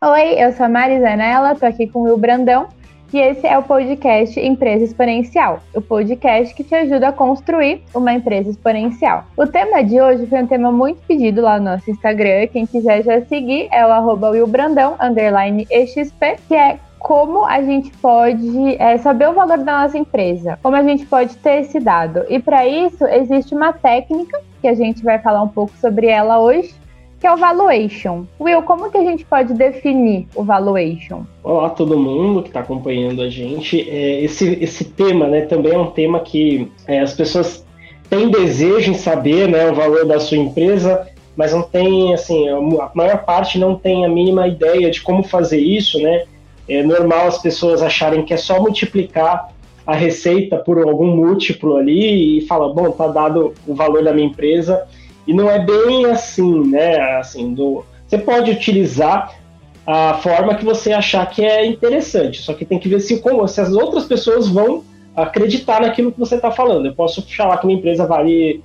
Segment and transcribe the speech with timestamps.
[0.00, 0.94] Oi, eu sou a Mari
[1.58, 2.68] tô aqui com o Will Brandão
[3.12, 8.12] e esse é o podcast Empresa Exponencial, o podcast que te ajuda a construir uma
[8.12, 9.24] empresa exponencial.
[9.36, 13.02] O tema de hoje foi um tema muito pedido lá no nosso Instagram, quem quiser
[13.02, 18.98] já seguir é o arroba willbrandão, underline exp, que é como a gente pode é,
[18.98, 22.24] saber o valor da nossa empresa, como a gente pode ter esse dado.
[22.28, 26.38] E para isso existe uma técnica que a gente vai falar um pouco sobre ela
[26.38, 26.72] hoje,
[27.20, 28.24] que é o valuation.
[28.38, 31.24] Will, como que a gente pode definir o valuation?
[31.42, 33.88] Olá todo mundo que está acompanhando a gente.
[33.90, 37.66] É, esse, esse tema né, também é um tema que é, as pessoas
[38.08, 42.90] têm desejo em saber né, o valor da sua empresa, mas não tem, assim, a
[42.94, 46.24] maior parte não tem a mínima ideia de como fazer isso, né?
[46.68, 49.48] É normal as pessoas acharem que é só multiplicar
[49.86, 54.26] a receita por algum múltiplo ali e fala, bom, tá dado o valor da minha
[54.26, 54.86] empresa
[55.28, 57.18] e não é bem assim, né?
[57.18, 59.38] Assim, do, você pode utilizar
[59.86, 63.46] a forma que você achar que é interessante, só que tem que ver se, como,
[63.46, 64.82] se as outras pessoas vão
[65.14, 66.86] acreditar naquilo que você está falando.
[66.86, 68.62] Eu posso falar que uma empresa vale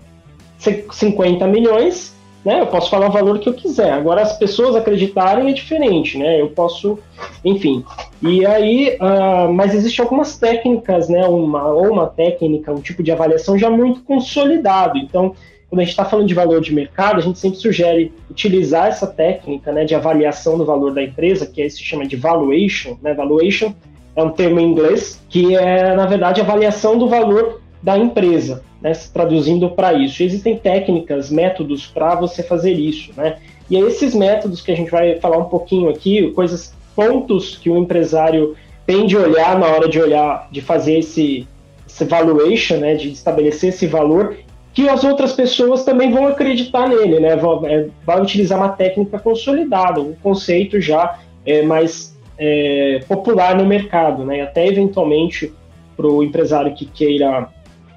[0.57, 2.15] 50 milhões,
[2.45, 2.61] né?
[2.61, 3.91] Eu posso falar o valor que eu quiser.
[3.91, 6.39] Agora, as pessoas acreditarem é diferente, né?
[6.39, 6.97] Eu posso,
[7.43, 7.83] enfim.
[8.21, 11.25] E aí, uh, mas existem algumas técnicas, né?
[11.25, 14.97] Uma, ou uma técnica, um tipo de avaliação já muito consolidado.
[14.97, 15.35] Então,
[15.73, 19.07] quando a gente está falando de valor de mercado, a gente sempre sugere utilizar essa
[19.07, 22.95] técnica né, de avaliação do valor da empresa, que se chama de valuation.
[23.01, 23.11] Né?
[23.15, 23.73] Valuation
[24.15, 28.91] é um termo em inglês que é, na verdade, avaliação do valor da empresa, né?
[29.11, 30.21] traduzindo para isso.
[30.21, 33.11] Existem técnicas, métodos para você fazer isso.
[33.17, 33.37] Né?
[33.67, 37.67] E é esses métodos que a gente vai falar um pouquinho aqui, coisas, pontos que
[37.67, 41.47] o empresário tem de olhar na hora de olhar, de fazer esse,
[41.87, 44.37] esse valuation, né, de estabelecer esse valor
[44.73, 47.33] que as outras pessoas também vão acreditar nele, né?
[47.33, 54.25] É, vai utilizar uma técnica consolidada, um conceito já é, mais é, popular no mercado,
[54.25, 54.41] né?
[54.41, 55.53] Até eventualmente
[55.95, 57.47] para o empresário que queira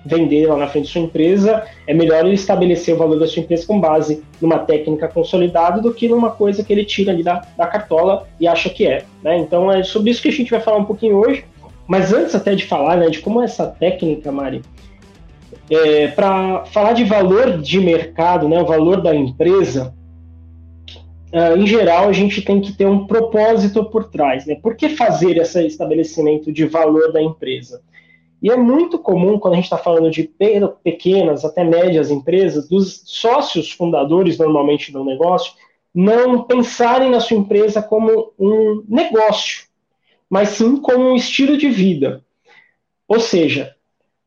[0.04, 3.66] vender lá na frente sua empresa, é melhor ele estabelecer o valor da sua empresa
[3.66, 7.66] com base numa técnica consolidada do que numa coisa que ele tira ali da, da
[7.66, 9.02] cartola e acha que é.
[9.22, 9.38] Né?
[9.38, 11.44] Então é sobre isso que a gente vai falar um pouquinho hoje.
[11.88, 14.62] Mas antes até de falar né, de como essa técnica, Mari,
[15.70, 19.94] é, para falar de valor de mercado, né, o valor da empresa,
[21.32, 24.46] uh, em geral a gente tem que ter um propósito por trás.
[24.46, 24.56] Né?
[24.56, 27.82] Por que fazer esse estabelecimento de valor da empresa?
[28.42, 30.30] E é muito comum, quando a gente está falando de
[30.84, 35.54] pequenas até médias empresas, dos sócios fundadores, normalmente, do negócio,
[35.92, 39.64] não pensarem na sua empresa como um negócio,
[40.28, 42.22] mas sim como um estilo de vida.
[43.08, 43.74] Ou seja,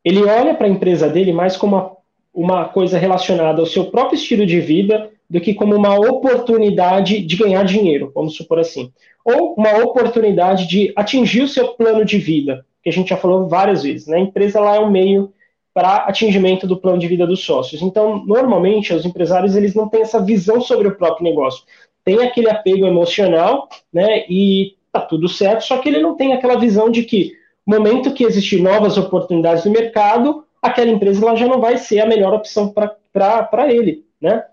[0.04, 1.92] ele olha para a empresa dele mais como uma,
[2.32, 7.36] uma coisa relacionada ao seu próprio estilo de vida do que como uma oportunidade de
[7.36, 8.92] ganhar dinheiro, vamos supor assim.
[9.24, 13.46] Ou uma oportunidade de atingir o seu plano de vida, que a gente já falou
[13.46, 14.08] várias vezes.
[14.08, 14.16] Né?
[14.16, 15.32] A empresa lá é um meio
[15.72, 17.80] para atingimento do plano de vida dos sócios.
[17.80, 21.64] Então, normalmente, os empresários eles não têm essa visão sobre o próprio negócio.
[22.04, 24.24] Tem aquele apego emocional, né?
[24.28, 27.34] E tá tudo certo, só que ele não tem aquela visão de que
[27.70, 32.06] momento que existir novas oportunidades no mercado, aquela empresa ela já não vai ser a
[32.06, 32.72] melhor opção
[33.12, 34.44] para ele, né?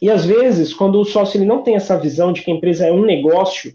[0.00, 2.86] E às vezes, quando o sócio ele não tem essa visão de que a empresa
[2.86, 3.74] é um negócio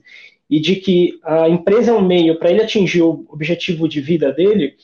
[0.49, 4.31] e de que a empresa é um meio para ele atingir o objetivo de vida
[4.31, 4.75] dele,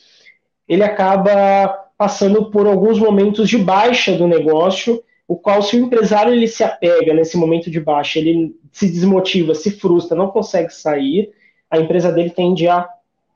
[0.67, 1.67] ele acaba
[1.97, 6.63] passando por alguns momentos de baixa do negócio, o qual se o empresário ele se
[6.63, 11.31] apega nesse momento de baixa, ele se desmotiva, se frustra, não consegue sair,
[11.69, 12.87] a empresa dele tende a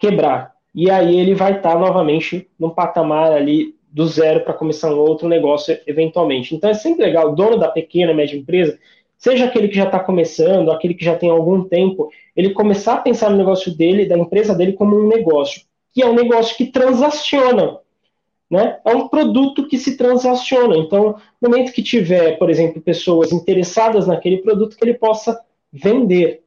[0.02, 0.56] quebrar.
[0.74, 5.00] E aí ele vai estar tá novamente num patamar ali do zero para começar um
[5.00, 6.56] outro negócio eventualmente.
[6.56, 8.80] Então é sempre legal, o dono da pequena, média empresa,
[9.18, 13.02] seja aquele que já está começando, aquele que já tem algum tempo, ele começar a
[13.02, 15.62] pensar no negócio dele, da empresa dele, como um negócio,
[15.94, 17.78] que é um negócio que transaciona.
[18.50, 18.80] Né?
[18.84, 20.76] É um produto que se transaciona.
[20.76, 25.40] Então, no momento que tiver, por exemplo, pessoas interessadas naquele produto, que ele possa
[25.72, 26.42] vender.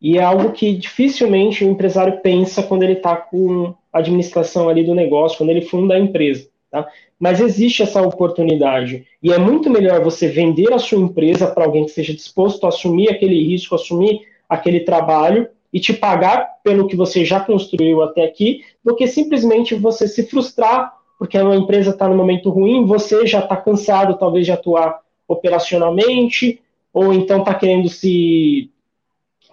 [0.00, 4.84] E é algo que dificilmente o empresário pensa quando ele está com a administração ali
[4.84, 6.48] do negócio, quando ele funda a empresa.
[6.70, 6.86] Tá?
[7.18, 9.06] Mas existe essa oportunidade.
[9.22, 12.68] E é muito melhor você vender a sua empresa para alguém que esteja disposto a
[12.68, 18.24] assumir aquele risco, assumir aquele trabalho e te pagar pelo que você já construiu até
[18.24, 23.26] aqui, do que simplesmente você se frustrar porque a empresa está no momento ruim, você
[23.26, 26.60] já está cansado talvez de atuar operacionalmente,
[26.92, 28.70] ou então está querendo se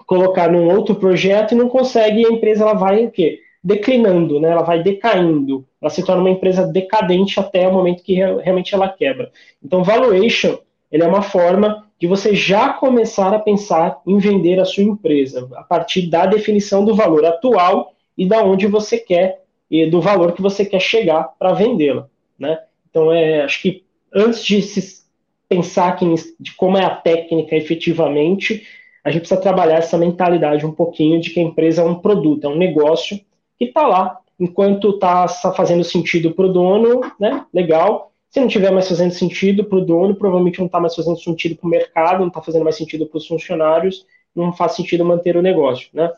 [0.06, 3.40] colocar num outro projeto e não consegue, a empresa ela vai o quê?
[3.64, 4.50] Declinando, né?
[4.50, 8.90] ela vai decaindo, ela se torna uma empresa decadente até o momento que realmente ela
[8.90, 9.32] quebra.
[9.64, 10.58] Então, valuation
[10.94, 15.50] ele é uma forma de você já começar a pensar em vender a sua empresa,
[15.56, 19.42] a partir da definição do valor atual e da onde você quer,
[19.72, 22.08] e do valor que você quer chegar para vendê-la.
[22.38, 22.60] Né?
[22.88, 23.84] Então, é, acho que
[24.14, 25.04] antes de se
[25.50, 26.06] pensar aqui
[26.40, 28.64] de como é a técnica efetivamente,
[29.04, 32.46] a gente precisa trabalhar essa mentalidade um pouquinho de que a empresa é um produto,
[32.46, 33.20] é um negócio
[33.58, 37.46] que está lá enquanto está fazendo sentido para o dono, né?
[37.54, 38.12] Legal.
[38.30, 41.56] Se não tiver mais fazendo sentido para o dono, provavelmente não está mais fazendo sentido
[41.56, 44.06] para o mercado, não está fazendo mais sentido para os funcionários,
[44.36, 46.12] não faz sentido manter o negócio, né?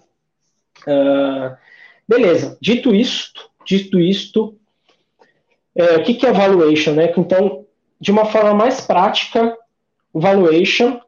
[0.88, 1.58] Uh,
[2.08, 2.58] beleza.
[2.62, 4.56] Dito isto, dito isto,
[5.76, 7.14] é, o que, que é valuation, né?
[7.18, 7.66] Então,
[8.00, 9.58] de uma forma mais prática,
[10.14, 11.00] o valuation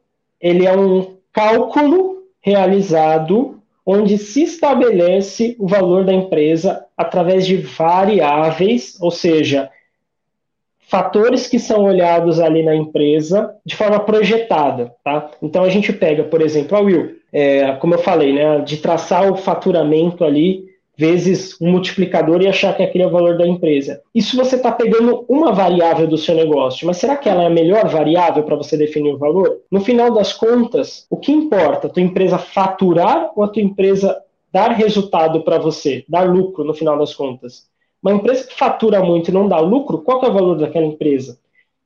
[0.41, 8.97] ele é um cálculo realizado onde se estabelece o valor da empresa através de variáveis,
[8.99, 9.69] ou seja,
[10.79, 15.29] fatores que são olhados ali na empresa de forma projetada, tá?
[15.39, 19.31] Então a gente pega, por exemplo, a Will, é, como eu falei, né, de traçar
[19.31, 20.65] o faturamento ali
[20.97, 24.01] vezes um multiplicador e achar que aquele é o valor da empresa.
[24.15, 27.51] Isso você está pegando uma variável do seu negócio, mas será que ela é a
[27.51, 29.59] melhor variável para você definir o valor?
[29.71, 31.87] No final das contas, o que importa?
[31.87, 34.17] A tua empresa faturar ou a tua empresa
[34.51, 37.67] dar resultado para você, dar lucro no final das contas?
[38.01, 41.37] Uma empresa que fatura muito e não dá lucro, qual é o valor daquela empresa?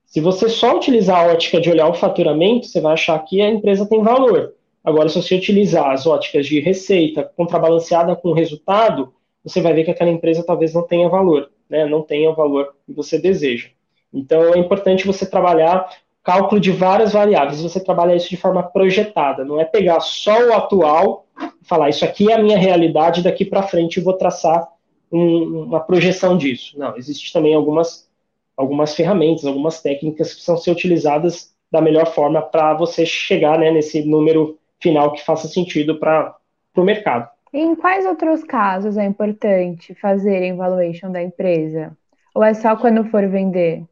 [0.05, 3.49] Se você só utilizar a ótica de olhar o faturamento, você vai achar que a
[3.49, 4.53] empresa tem valor.
[4.83, 9.13] Agora, se você utilizar as óticas de receita contrabalanceada com resultado,
[9.43, 11.85] você vai ver que aquela empresa talvez não tenha valor, né?
[11.85, 13.69] não tenha o valor que você deseja.
[14.13, 15.89] Então, é importante você trabalhar
[16.23, 20.53] cálculo de várias variáveis, você trabalha isso de forma projetada, não é pegar só o
[20.53, 24.67] atual e falar, isso aqui é a minha realidade, daqui para frente eu vou traçar
[25.11, 26.77] um, uma projeção disso.
[26.77, 28.07] Não, existem também algumas,
[28.55, 33.71] algumas ferramentas, algumas técnicas que precisam ser utilizadas da melhor forma para você chegar né,
[33.71, 36.35] nesse número final que faça sentido para
[36.75, 37.29] o mercado.
[37.53, 41.95] Em quais outros casos é importante fazer evaluation da empresa?
[42.33, 43.83] Ou é só quando for vender?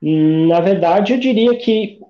[0.00, 2.00] Na verdade, eu diria que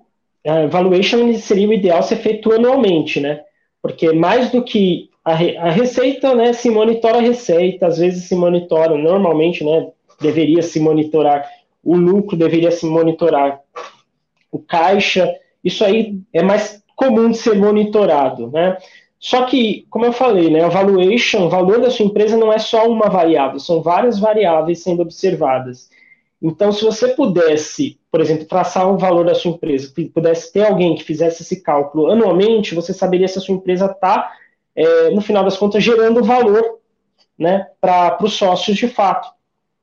[0.45, 3.41] a evaluation seria o ideal ser feito anualmente, né?
[3.81, 8.25] Porque mais do que a, re, a receita, né, se monitora a receita, às vezes
[8.25, 9.89] se monitora, normalmente, né,
[10.19, 11.49] deveria se monitorar
[11.83, 13.59] o lucro, deveria se monitorar
[14.51, 15.33] o caixa,
[15.63, 18.77] isso aí é mais comum de ser monitorado, né?
[19.19, 22.59] Só que, como eu falei, né, a valuation, o valor da sua empresa não é
[22.59, 25.89] só uma variável, são várias variáveis sendo observadas.
[26.41, 30.93] Então, se você pudesse, por exemplo, traçar o valor da sua empresa, pudesse ter alguém
[30.93, 34.29] que fizesse esse cálculo anualmente, você saberia se a sua empresa está,
[34.75, 36.79] é, no final das contas, gerando valor
[37.39, 39.29] né, para os sócios de fato.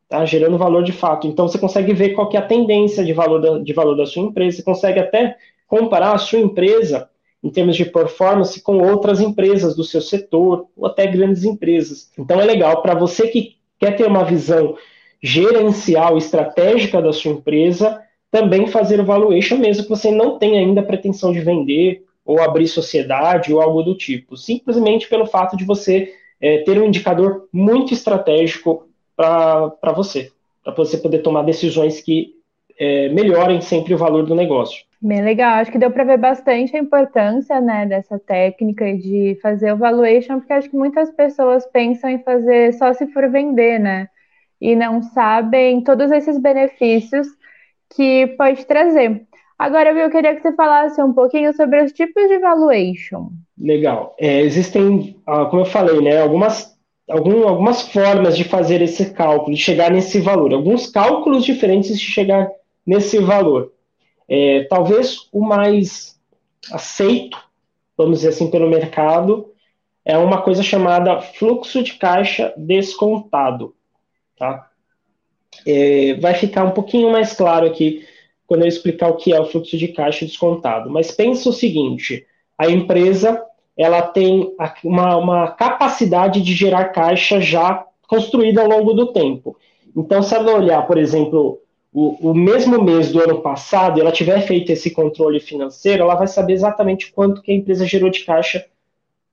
[0.06, 0.22] Tá?
[0.26, 1.26] Gerando valor de fato.
[1.26, 4.04] Então, você consegue ver qual que é a tendência de valor da, de valor da
[4.04, 5.34] sua empresa, você consegue até
[5.70, 7.08] comparar a sua empresa
[7.42, 12.10] em termos de performance com outras empresas do seu setor ou até grandes empresas.
[12.18, 14.76] Então é legal para você que quer ter uma visão
[15.22, 18.02] gerencial estratégica da sua empresa,
[18.32, 22.66] também fazer o valuation mesmo que você não tenha ainda pretensão de vender ou abrir
[22.66, 27.94] sociedade ou algo do tipo, simplesmente pelo fato de você é, ter um indicador muito
[27.94, 30.32] estratégico para você,
[30.64, 32.34] para você poder tomar decisões que
[32.76, 34.89] é, melhorem sempre o valor do negócio.
[35.02, 39.72] Bem legal, acho que deu para ver bastante a importância né, dessa técnica de fazer
[39.72, 44.08] o valuation, porque acho que muitas pessoas pensam em fazer só se for vender, né?
[44.60, 47.26] E não sabem todos esses benefícios
[47.96, 49.22] que pode trazer.
[49.58, 53.30] Agora, eu queria que você falasse um pouquinho sobre os tipos de valuation.
[53.58, 54.14] Legal.
[54.18, 56.76] É, existem, ah, como eu falei, né, algumas,
[57.08, 62.04] algum, algumas formas de fazer esse cálculo, de chegar nesse valor, alguns cálculos diferentes de
[62.04, 62.50] chegar
[62.86, 63.72] nesse valor.
[64.30, 66.16] É, talvez o mais
[66.70, 67.36] aceito,
[67.98, 69.52] vamos dizer assim, pelo mercado,
[70.04, 73.74] é uma coisa chamada fluxo de caixa descontado.
[74.38, 74.70] Tá?
[75.66, 78.06] É, vai ficar um pouquinho mais claro aqui
[78.46, 80.88] quando eu explicar o que é o fluxo de caixa descontado.
[80.88, 82.24] Mas pensa o seguinte:
[82.56, 83.44] a empresa
[83.76, 89.56] ela tem uma, uma capacidade de gerar caixa já construída ao longo do tempo.
[89.96, 91.60] Então, se ela olhar, por exemplo,
[91.92, 96.28] o, o, mesmo mês do ano passado, ela tiver feito esse controle financeiro, ela vai
[96.28, 98.64] saber exatamente quanto que a empresa gerou de caixa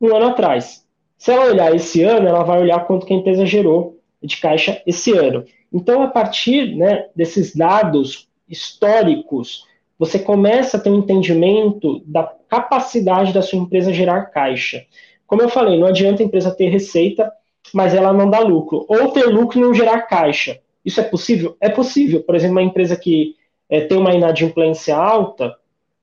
[0.01, 0.85] um ano atrás.
[1.17, 4.81] Se ela olhar esse ano, ela vai olhar quanto que a empresa gerou de caixa
[4.85, 5.45] esse ano.
[5.71, 9.65] Então, a partir né, desses dados históricos,
[9.99, 14.85] você começa a ter um entendimento da capacidade da sua empresa gerar caixa.
[15.25, 17.31] Como eu falei, não adianta a empresa ter receita,
[17.73, 18.85] mas ela não dá lucro.
[18.87, 20.59] Ou ter lucro e não gerar caixa.
[20.87, 21.57] Isso é possível?
[21.59, 22.23] É possível.
[22.23, 23.35] Por exemplo, uma empresa que
[23.69, 25.53] é, tem uma inadimplência alta,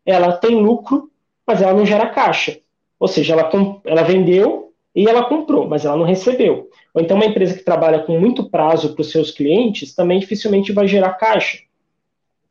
[0.04, 1.10] ela tem lucro,
[1.46, 2.58] mas ela não gera caixa.
[3.00, 3.50] Ou seja, ela,
[3.82, 6.68] ela vendeu e ela comprou, mas ela não recebeu.
[6.92, 10.70] Ou então uma empresa que trabalha com muito prazo para os seus clientes também dificilmente
[10.70, 11.60] vai gerar caixa.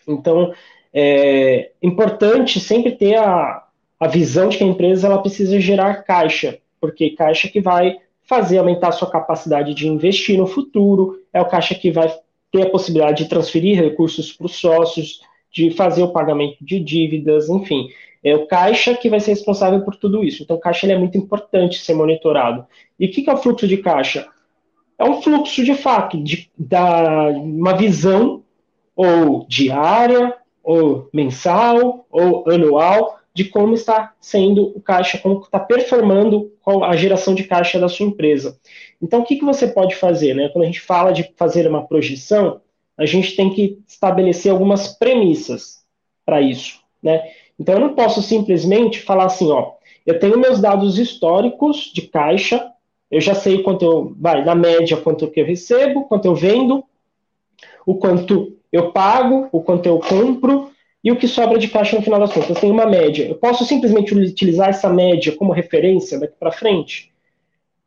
[0.08, 0.52] Então,
[0.92, 3.64] é importante sempre ter a,
[4.00, 8.58] a visão de que a empresa ela precisa gerar caixa, porque caixa que vai fazer
[8.58, 12.12] aumentar a sua capacidade de investir no futuro, é o caixa que vai
[12.54, 17.50] ter a possibilidade de transferir recursos para os sócios, de fazer o pagamento de dívidas,
[17.50, 17.90] enfim.
[18.24, 20.44] É o caixa que vai ser responsável por tudo isso.
[20.44, 22.66] Então, o caixa é muito importante ser monitorado.
[23.00, 24.28] E o que, que é o fluxo de caixa?
[25.00, 28.44] É um fluxo de fato, de, da, uma visão
[28.96, 36.52] ou diária, ou mensal, ou anual, de como está sendo o caixa, como está performando
[36.84, 38.60] a geração de caixa da sua empresa.
[39.02, 40.36] Então, o que, que você pode fazer?
[40.36, 40.50] Né?
[40.50, 42.62] Quando a gente fala de fazer uma projeção,
[42.96, 45.84] a gente tem que estabelecer algumas premissas
[46.24, 46.80] para isso.
[47.02, 47.24] Né?
[47.60, 49.74] Então, eu não posso simplesmente falar assim, ó,
[50.06, 52.72] eu tenho meus dados históricos de caixa,
[53.10, 56.84] eu já sei quanto eu, vai, na média, quanto que eu recebo, quanto eu vendo,
[57.86, 60.73] o quanto eu pago, o quanto eu compro
[61.04, 62.60] e o que sobra de caixa no final das contas.
[62.60, 63.28] Tem uma média.
[63.28, 67.12] Eu posso simplesmente utilizar essa média como referência daqui para frente?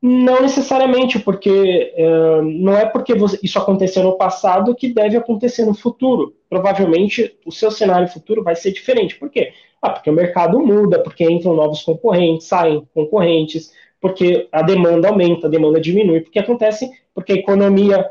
[0.03, 5.75] Não necessariamente, porque uh, não é porque isso aconteceu no passado que deve acontecer no
[5.75, 6.37] futuro.
[6.51, 9.17] Provavelmente o seu cenário futuro vai ser diferente.
[9.19, 9.53] Por quê?
[9.81, 15.47] Ah, porque o mercado muda, porque entram novos concorrentes, saem concorrentes, porque a demanda aumenta,
[15.47, 18.07] a demanda diminui, porque acontece, porque a economia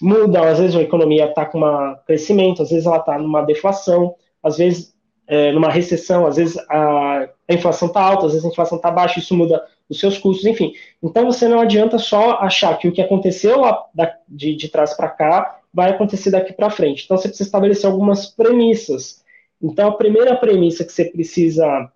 [0.00, 4.14] muda, às vezes a economia está com um crescimento, às vezes ela está numa deflação,
[4.46, 4.94] às vezes
[5.26, 8.90] é, numa recessão, às vezes a, a inflação está alta, às vezes a inflação está
[8.90, 10.72] baixa, isso muda os seus custos, enfim.
[11.02, 14.94] Então você não adianta só achar que o que aconteceu lá da, de, de trás
[14.94, 17.04] para cá vai acontecer daqui para frente.
[17.04, 19.24] Então você precisa estabelecer algumas premissas.
[19.60, 21.90] Então a primeira premissa que você precisa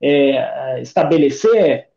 [0.00, 1.88] é, estabelecer é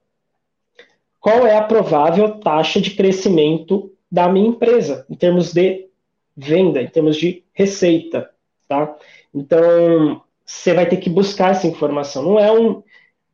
[1.20, 5.88] qual é a provável taxa de crescimento da minha empresa, em termos de
[6.36, 8.29] venda, em termos de receita,
[8.68, 8.96] tá?
[9.34, 12.24] Então, você vai ter que buscar essa informação.
[12.24, 12.82] Não é um,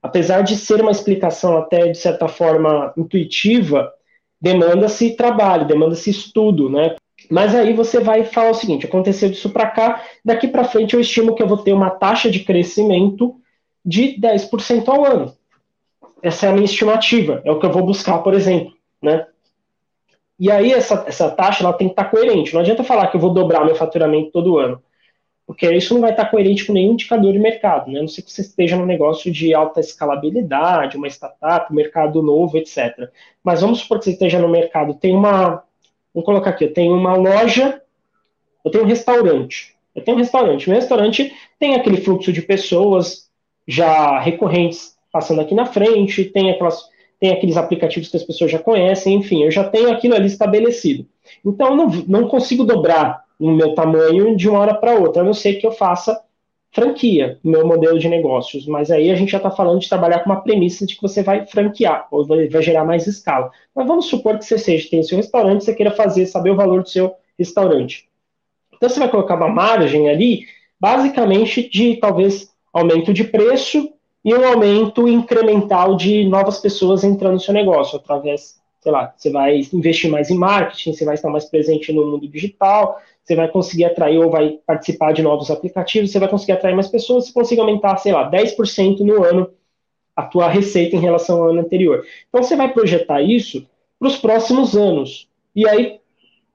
[0.02, 3.92] apesar de ser uma explicação até de certa forma intuitiva,
[4.40, 6.96] demanda-se trabalho, demanda-se estudo, né?
[7.30, 11.00] Mas aí você vai falar o seguinte: aconteceu disso para cá, daqui para frente eu
[11.00, 13.36] estimo que eu vou ter uma taxa de crescimento
[13.84, 15.34] de 10% ao ano.
[16.22, 19.26] Essa é a minha estimativa, é o que eu vou buscar, por exemplo, né?
[20.38, 22.54] E aí essa, essa taxa ela tem que estar coerente.
[22.54, 24.82] Não adianta falar que eu vou dobrar meu faturamento todo ano,
[25.46, 28.00] porque isso não vai estar coerente com nenhum indicador de mercado, né?
[28.00, 32.58] A não sei que você esteja no negócio de alta escalabilidade, uma startup, mercado novo,
[32.58, 33.10] etc.
[33.44, 35.64] Mas vamos supor que você esteja no mercado, tem uma,
[36.14, 37.82] vamos colocar aqui, eu tenho uma loja,
[38.64, 39.76] eu tenho um restaurante.
[39.94, 40.68] Eu tenho um restaurante.
[40.68, 43.30] Meu restaurante tem aquele fluxo de pessoas
[43.68, 48.60] já recorrentes passando aqui na frente, tem aquelas tem aqueles aplicativos que as pessoas já
[48.60, 51.08] conhecem, enfim, eu já tenho aquilo ali estabelecido.
[51.46, 55.26] Então, eu não, não consigo dobrar o meu tamanho de uma hora para outra, a
[55.26, 56.22] não ser que eu faça
[56.76, 58.68] franquia no meu modelo de negócios.
[58.68, 61.24] Mas aí a gente já está falando de trabalhar com uma premissa de que você
[61.24, 63.50] vai franquear, ou vai, vai gerar mais escala.
[63.74, 66.84] Mas vamos supor que você seja, tem seu restaurante, você queira fazer, saber o valor
[66.84, 68.10] do seu restaurante.
[68.74, 70.46] Então, você vai colocar uma margem ali,
[70.78, 73.90] basicamente de talvez aumento de preço
[74.24, 79.30] e um aumento incremental de novas pessoas entrando no seu negócio, através, sei lá, você
[79.30, 83.48] vai investir mais em marketing, você vai estar mais presente no mundo digital, você vai
[83.48, 87.34] conseguir atrair ou vai participar de novos aplicativos, você vai conseguir atrair mais pessoas, você
[87.34, 89.50] consegue aumentar, sei lá, 10% no ano
[90.16, 92.06] a tua receita em relação ao ano anterior.
[92.30, 93.68] Então você vai projetar isso
[94.00, 95.28] para os próximos anos.
[95.56, 96.00] E aí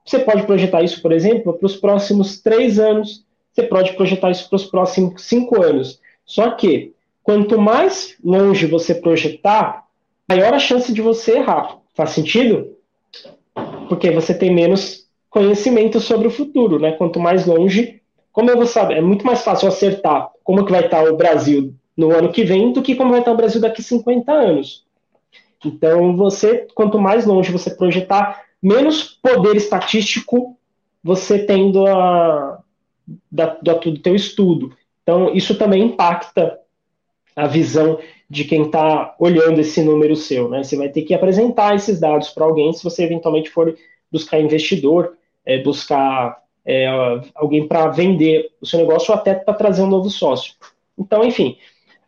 [0.05, 4.49] você pode projetar isso, por exemplo, para os próximos três anos, você pode projetar isso
[4.49, 6.01] para os próximos cinco anos.
[6.25, 9.87] Só que quanto mais longe você projetar,
[10.29, 11.79] maior a chance de você errar.
[11.95, 12.77] Faz sentido?
[13.89, 16.93] Porque você tem menos conhecimento sobre o futuro, né?
[16.93, 18.99] Quanto mais longe, como eu vou saber?
[18.99, 22.73] É muito mais fácil acertar como que vai estar o Brasil no ano que vem
[22.73, 24.85] do que como vai estar o Brasil daqui 50 anos.
[25.65, 30.57] Então, você, quanto mais longe você projetar, menos poder estatístico
[31.03, 31.85] você tem do,
[33.31, 34.73] da, do, do teu estudo.
[35.03, 36.59] Então, isso também impacta
[37.35, 40.49] a visão de quem está olhando esse número seu.
[40.49, 40.63] Né?
[40.63, 43.75] Você vai ter que apresentar esses dados para alguém se você eventualmente for
[44.11, 45.17] buscar investidor,
[45.51, 46.87] é, buscar é,
[47.35, 50.55] alguém para vender o seu negócio ou até para trazer um novo sócio.
[50.97, 51.57] Então, enfim,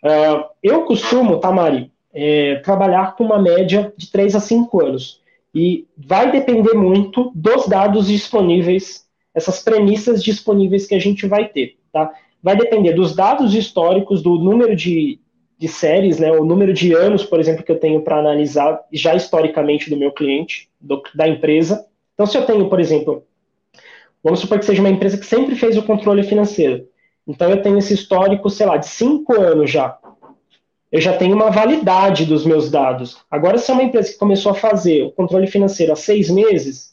[0.05, 5.21] uh, eu costumo, Tamari, é, trabalhar com uma média de 3 a 5 anos.
[5.53, 11.79] E vai depender muito dos dados disponíveis, essas premissas disponíveis que a gente vai ter.
[11.93, 12.13] tá?
[12.41, 15.19] Vai depender dos dados históricos, do número de,
[15.59, 19.15] de séries, né, o número de anos, por exemplo, que eu tenho para analisar já
[19.15, 21.87] historicamente do meu cliente, do, da empresa.
[22.15, 23.25] Então, se eu tenho, por exemplo,
[24.23, 26.87] vamos supor que seja uma empresa que sempre fez o controle financeiro.
[27.27, 29.99] Então, eu tenho esse histórico, sei lá, de cinco anos já.
[30.91, 33.19] Eu já tenho uma validade dos meus dados.
[33.31, 36.93] Agora, se é uma empresa que começou a fazer o controle financeiro há seis meses,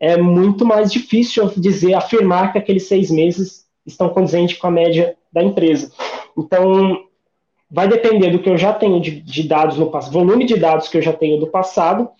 [0.00, 5.16] é muito mais difícil dizer, afirmar que aqueles seis meses estão condizentes com a média
[5.32, 5.92] da empresa.
[6.36, 7.04] Então,
[7.70, 10.88] vai depender do que eu já tenho de, de dados no passado, volume de dados
[10.88, 12.10] que eu já tenho do passado,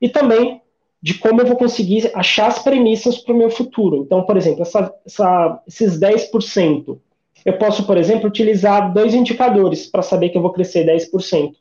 [0.00, 0.61] e também
[1.02, 3.96] de como eu vou conseguir achar as premissas para o meu futuro.
[3.96, 6.98] Então, por exemplo, essa, essa, esses 10%,
[7.44, 11.54] eu posso, por exemplo, utilizar dois indicadores para saber que eu vou crescer 10%.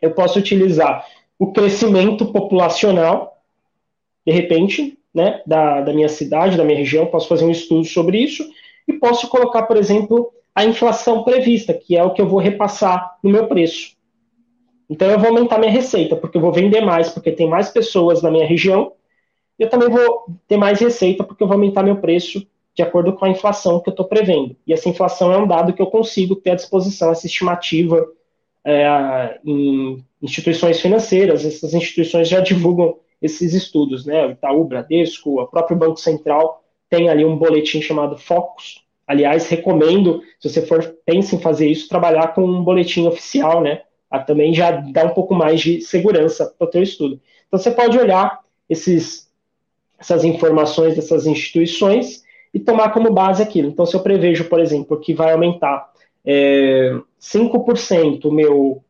[0.00, 1.04] Eu posso utilizar
[1.38, 3.42] o crescimento populacional,
[4.26, 8.18] de repente, né, da, da minha cidade, da minha região, posso fazer um estudo sobre
[8.18, 8.48] isso,
[8.88, 13.18] e posso colocar, por exemplo, a inflação prevista, que é o que eu vou repassar
[13.22, 13.95] no meu preço.
[14.88, 18.22] Então eu vou aumentar minha receita, porque eu vou vender mais, porque tem mais pessoas
[18.22, 18.92] na minha região.
[19.58, 23.24] Eu também vou ter mais receita, porque eu vou aumentar meu preço de acordo com
[23.24, 24.54] a inflação que eu estou prevendo.
[24.66, 28.06] E essa inflação é um dado que eu consigo ter à disposição, essa estimativa
[28.64, 31.44] é, em instituições financeiras.
[31.44, 34.26] Essas instituições já divulgam esses estudos, né?
[34.26, 40.22] O Itaú, Bradesco, o próprio Banco Central tem ali um boletim chamado Focus, Aliás, recomendo,
[40.40, 43.82] se você for pensa em fazer isso, trabalhar com um boletim oficial, né?
[44.24, 47.20] Também já dá um pouco mais de segurança para o teu estudo.
[47.46, 49.30] Então você pode olhar esses,
[49.98, 53.68] essas informações dessas instituições e tomar como base aquilo.
[53.68, 55.90] Então, se eu prevejo, por exemplo, que vai aumentar
[56.24, 58.82] é, 5% meu,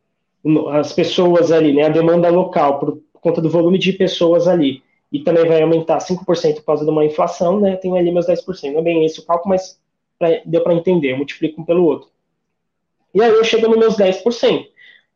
[0.72, 5.20] as pessoas ali, né, a demanda local, por conta do volume de pessoas ali, e
[5.20, 8.72] também vai aumentar 5% por causa de uma inflação, né, tenho ali meus 10%.
[8.72, 9.80] Não é bem esse o cálculo, mas
[10.18, 12.08] pra, deu para entender, eu multiplico um pelo outro.
[13.14, 14.66] E aí eu chego nos meus 10%.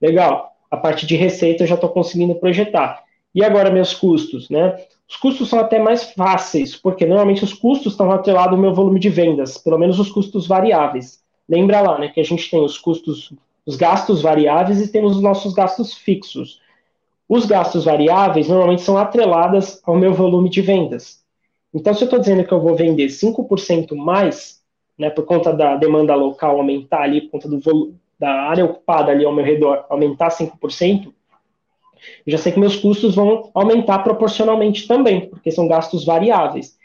[0.01, 3.05] Legal, a parte de receita eu já estou conseguindo projetar.
[3.35, 4.77] E agora meus custos, né?
[5.09, 9.01] Os custos são até mais fáceis, porque normalmente os custos estão atrelados ao meu volume
[9.01, 11.21] de vendas, pelo menos os custos variáveis.
[11.49, 13.33] Lembra lá, né, que a gente tem os custos,
[13.67, 16.61] os gastos variáveis e temos os nossos gastos fixos.
[17.29, 21.21] Os gastos variáveis normalmente são atreladas ao meu volume de vendas.
[21.75, 24.61] Então, se eu estou dizendo que eu vou vender 5% mais,
[24.99, 29.11] né, por conta da demanda local aumentar ali, por conta do volume, da área ocupada
[29.11, 31.11] ali ao meu redor aumentar 5%,
[32.27, 36.79] eu já sei que meus custos vão aumentar proporcionalmente também, porque são gastos variáveis.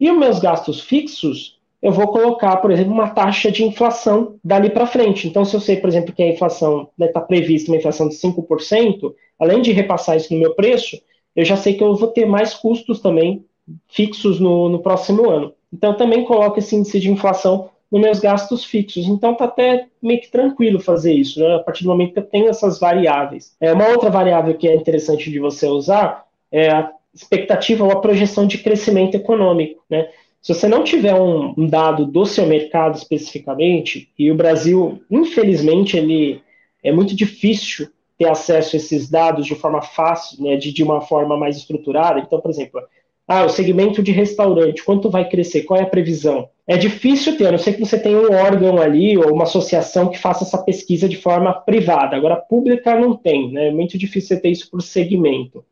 [0.00, 4.70] E os meus gastos fixos, eu vou colocar, por exemplo, uma taxa de inflação dali
[4.70, 5.28] para frente.
[5.28, 8.14] Então, se eu sei, por exemplo, que a inflação está né, prevista uma inflação de
[8.14, 10.98] 5%, além de repassar isso no meu preço,
[11.36, 13.44] eu já sei que eu vou ter mais custos também
[13.88, 15.52] fixos no, no próximo ano.
[15.72, 19.06] Então, também coloco esse índice de inflação nos meus gastos fixos.
[19.06, 21.56] Então, está até meio que tranquilo fazer isso, né?
[21.56, 23.56] a partir do momento que eu tenho essas variáveis.
[23.60, 28.00] É, uma outra variável que é interessante de você usar é a expectativa ou a
[28.00, 29.82] projeção de crescimento econômico.
[29.88, 30.08] Né?
[30.40, 35.96] Se você não tiver um, um dado do seu mercado especificamente, e o Brasil, infelizmente,
[35.96, 36.42] ele
[36.82, 41.00] é muito difícil ter acesso a esses dados de forma fácil, né, de, de uma
[41.00, 42.18] forma mais estruturada.
[42.18, 42.82] Então, por exemplo,
[43.28, 45.64] ah, o segmento de restaurante, quanto vai crescer?
[45.64, 46.48] Qual é a previsão?
[46.66, 50.08] É difícil ter, a não ser que você tenha um órgão ali ou uma associação
[50.08, 52.16] que faça essa pesquisa de forma privada.
[52.16, 53.68] Agora, pública não tem, né?
[53.68, 55.62] É muito difícil você ter isso por segmento.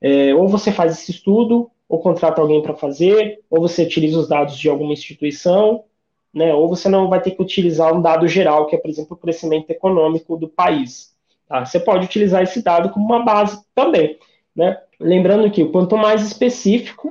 [0.00, 4.26] É, ou você faz esse estudo, ou contrata alguém para fazer, ou você utiliza os
[4.26, 5.84] dados de alguma instituição,
[6.32, 6.54] né?
[6.54, 9.20] Ou você não vai ter que utilizar um dado geral, que é, por exemplo, o
[9.20, 11.12] crescimento econômico do país.
[11.46, 11.62] Tá?
[11.62, 14.18] Você pode utilizar esse dado como uma base também.
[14.54, 14.78] Né?
[15.00, 17.10] Lembrando que quanto mais específico,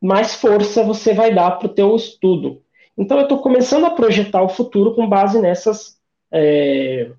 [0.00, 2.62] mais força você vai dar para o teu estudo.
[2.96, 5.98] Então eu estou começando a projetar o futuro com base nessas
[6.32, 7.10] é,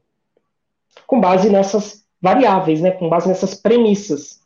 [1.06, 2.92] com base nessas variáveis, né?
[2.92, 4.42] com base nessas premissas.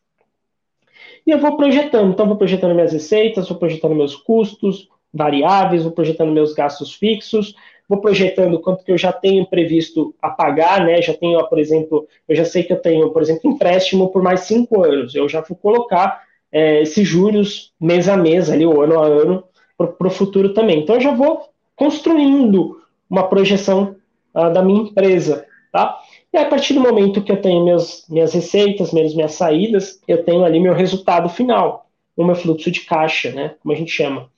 [1.26, 5.92] E eu vou projetando, então vou projetando minhas receitas, vou projetando meus custos variáveis, vou
[5.92, 7.56] projetando meus gastos fixos,
[7.92, 11.02] vou projetando quanto que eu já tenho previsto a pagar, né?
[11.02, 14.42] Já tenho, por exemplo, eu já sei que eu tenho, por exemplo, empréstimo por mais
[14.42, 15.14] cinco anos.
[15.14, 19.44] Eu já vou colocar é, esses juros mês a mês, ali, ou ano a ano,
[19.78, 20.80] para o futuro também.
[20.80, 23.98] Então, eu já vou construindo uma projeção
[24.34, 26.00] uh, da minha empresa, tá?
[26.32, 30.24] E a partir do momento que eu tenho meus, minhas receitas, menos minhas saídas, eu
[30.24, 33.56] tenho ali meu resultado final, o meu fluxo de caixa, né?
[33.62, 34.30] Como a gente chama.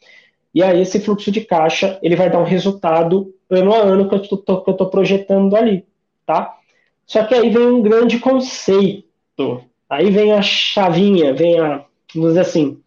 [0.54, 4.16] E aí esse fluxo de caixa ele vai dar um resultado ano a ano que
[4.16, 5.86] eu estou projetando ali,
[6.26, 6.56] tá?
[7.06, 9.64] Só que aí vem um grande conceito.
[9.90, 12.80] Aí vem a chavinha, vem a, vamos dizer assim,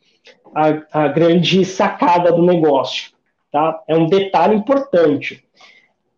[0.55, 3.12] a, a grande sacada do negócio.
[3.52, 3.83] tá?
[3.87, 5.44] É um detalhe importante.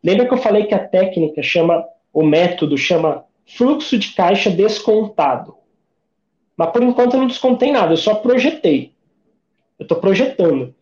[0.02, 5.56] Lembra que eu falei que a técnica chama, o método chama fluxo de caixa descontado.
[6.56, 8.92] Mas por enquanto eu não descontei nada, eu só projetei.
[9.78, 10.74] Eu estou projetando.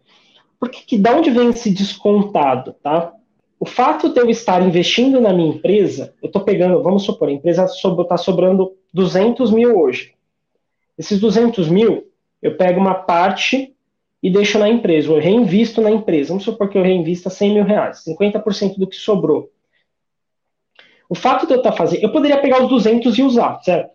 [0.58, 3.12] Por que, da onde vem esse descontado, tá?
[3.58, 7.32] O fato de eu estar investindo na minha empresa, eu estou pegando, vamos supor, a
[7.32, 10.14] empresa está sobrando 200 mil hoje.
[10.98, 12.06] Esses 200 mil,
[12.42, 13.74] eu pego uma parte
[14.22, 16.28] e deixo na empresa, eu reinvisto na empresa.
[16.28, 19.50] Vamos supor que eu reinvista 100 mil reais, 50% do que sobrou.
[21.08, 23.90] O fato de eu estar tá fazendo, eu poderia pegar os 200 e usar, certo?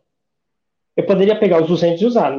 [0.96, 2.34] Eu poderia pegar os 200 e usar.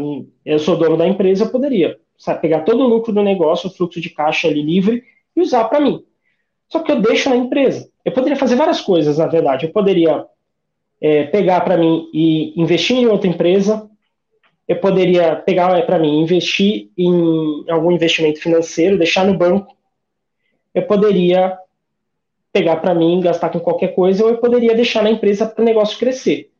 [0.45, 3.73] Eu sou dono da empresa, eu poderia sabe, pegar todo o lucro do negócio, o
[3.73, 5.03] fluxo de caixa ali livre
[5.35, 6.05] e usar para mim.
[6.69, 7.91] Só que eu deixo na empresa.
[8.05, 9.67] Eu poderia fazer várias coisas, na verdade.
[9.67, 10.25] Eu poderia
[11.01, 13.91] é, pegar para mim e investir em outra empresa.
[14.69, 19.77] Eu poderia pegar é, para mim investir em algum investimento financeiro, deixar no banco.
[20.73, 21.59] Eu poderia
[22.53, 25.65] pegar para mim, gastar com qualquer coisa, ou eu poderia deixar na empresa para o
[25.65, 26.53] negócio crescer.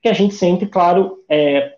[0.00, 1.75] Que a gente sempre, claro, é,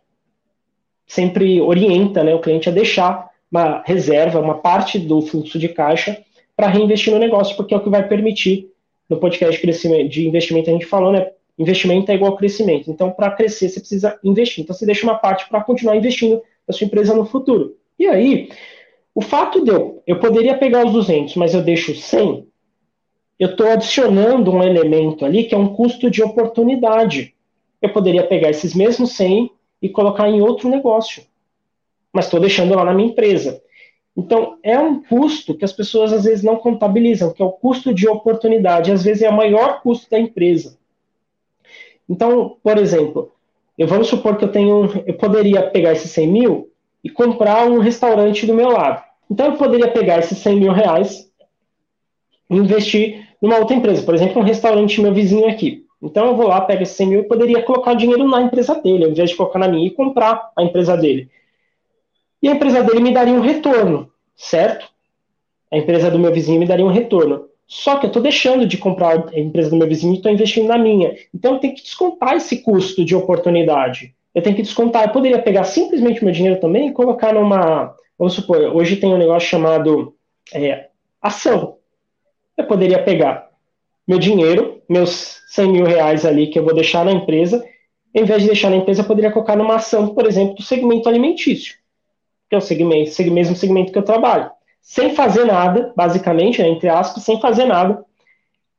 [1.09, 6.23] sempre orienta né, o cliente a deixar uma reserva, uma parte do fluxo de caixa
[6.55, 8.68] para reinvestir no negócio, porque é o que vai permitir,
[9.09, 11.31] no podcast de, de investimento a gente falou, né?
[11.59, 12.90] Investimento é igual crescimento.
[12.90, 14.62] Então, para crescer, você precisa investir.
[14.62, 17.75] Então, você deixa uma parte para continuar investindo na sua empresa no futuro.
[17.99, 18.51] E aí,
[19.14, 19.71] o fato de
[20.07, 22.47] eu poderia pegar os 200, mas eu deixo 100,
[23.38, 27.35] eu estou adicionando um elemento ali que é um custo de oportunidade.
[27.81, 31.22] Eu poderia pegar esses mesmos 100 e colocar em outro negócio.
[32.12, 33.62] Mas estou deixando lá na minha empresa.
[34.16, 37.94] Então, é um custo que as pessoas às vezes não contabilizam, que é o custo
[37.94, 38.90] de oportunidade.
[38.90, 40.76] Às vezes é o maior custo da empresa.
[42.08, 43.32] Então, por exemplo,
[43.76, 46.70] eu vamos supor que eu tenho, eu poderia pegar esses 100 mil
[47.04, 49.04] e comprar um restaurante do meu lado.
[49.30, 51.30] Então, eu poderia pegar esses 100 mil reais
[52.50, 54.02] e investir numa outra empresa.
[54.02, 55.86] Por exemplo, um restaurante meu vizinho aqui.
[56.02, 59.04] Então eu vou lá, pego esse 100 mil e poderia colocar dinheiro na empresa dele,
[59.04, 61.28] ao invés de colocar na minha e comprar a empresa dele.
[62.42, 64.88] E a empresa dele me daria um retorno, certo?
[65.70, 67.48] A empresa do meu vizinho me daria um retorno.
[67.66, 70.68] Só que eu estou deixando de comprar a empresa do meu vizinho e estou investindo
[70.68, 71.14] na minha.
[71.34, 74.14] Então eu tenho que descontar esse custo de oportunidade.
[74.34, 75.04] Eu tenho que descontar.
[75.04, 77.94] Eu poderia pegar simplesmente meu dinheiro também e colocar numa.
[78.18, 80.14] Vamos supor, hoje tem um negócio chamado
[80.54, 80.88] é,
[81.20, 81.76] ação.
[82.56, 83.50] Eu poderia pegar
[84.06, 87.64] meu dinheiro, meus 100 mil reais ali que eu vou deixar na empresa,
[88.14, 91.09] em vez de deixar na empresa, eu poderia colocar numa ação, por exemplo, do segmento
[91.09, 91.77] alimentício,
[92.48, 94.51] que é o segmento, mesmo segmento que eu trabalho.
[94.81, 98.05] Sem fazer nada, basicamente, né, entre aspas, sem fazer nada,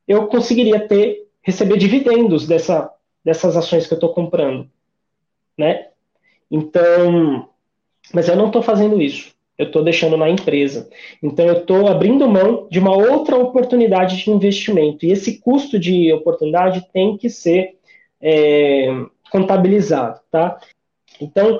[0.08, 2.92] eu conseguiria ter, receber dividendos dessa,
[3.24, 4.68] dessas ações que eu estou comprando.
[5.56, 5.90] Né?
[6.50, 7.48] Então,
[8.14, 10.90] mas eu não estou fazendo isso eu estou deixando na empresa.
[11.22, 15.06] Então, eu estou abrindo mão de uma outra oportunidade de investimento.
[15.06, 17.76] E esse custo de oportunidade tem que ser
[18.22, 18.88] é,
[19.30, 20.58] contabilizado, tá?
[21.20, 21.60] Então,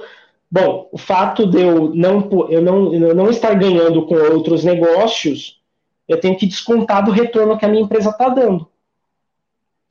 [0.50, 5.62] bom, o fato de eu não, eu não, eu não estar ganhando com outros negócios,
[6.08, 8.66] eu tenho que descontar do retorno que a minha empresa está dando.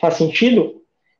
[0.01, 0.78] Faz sentido?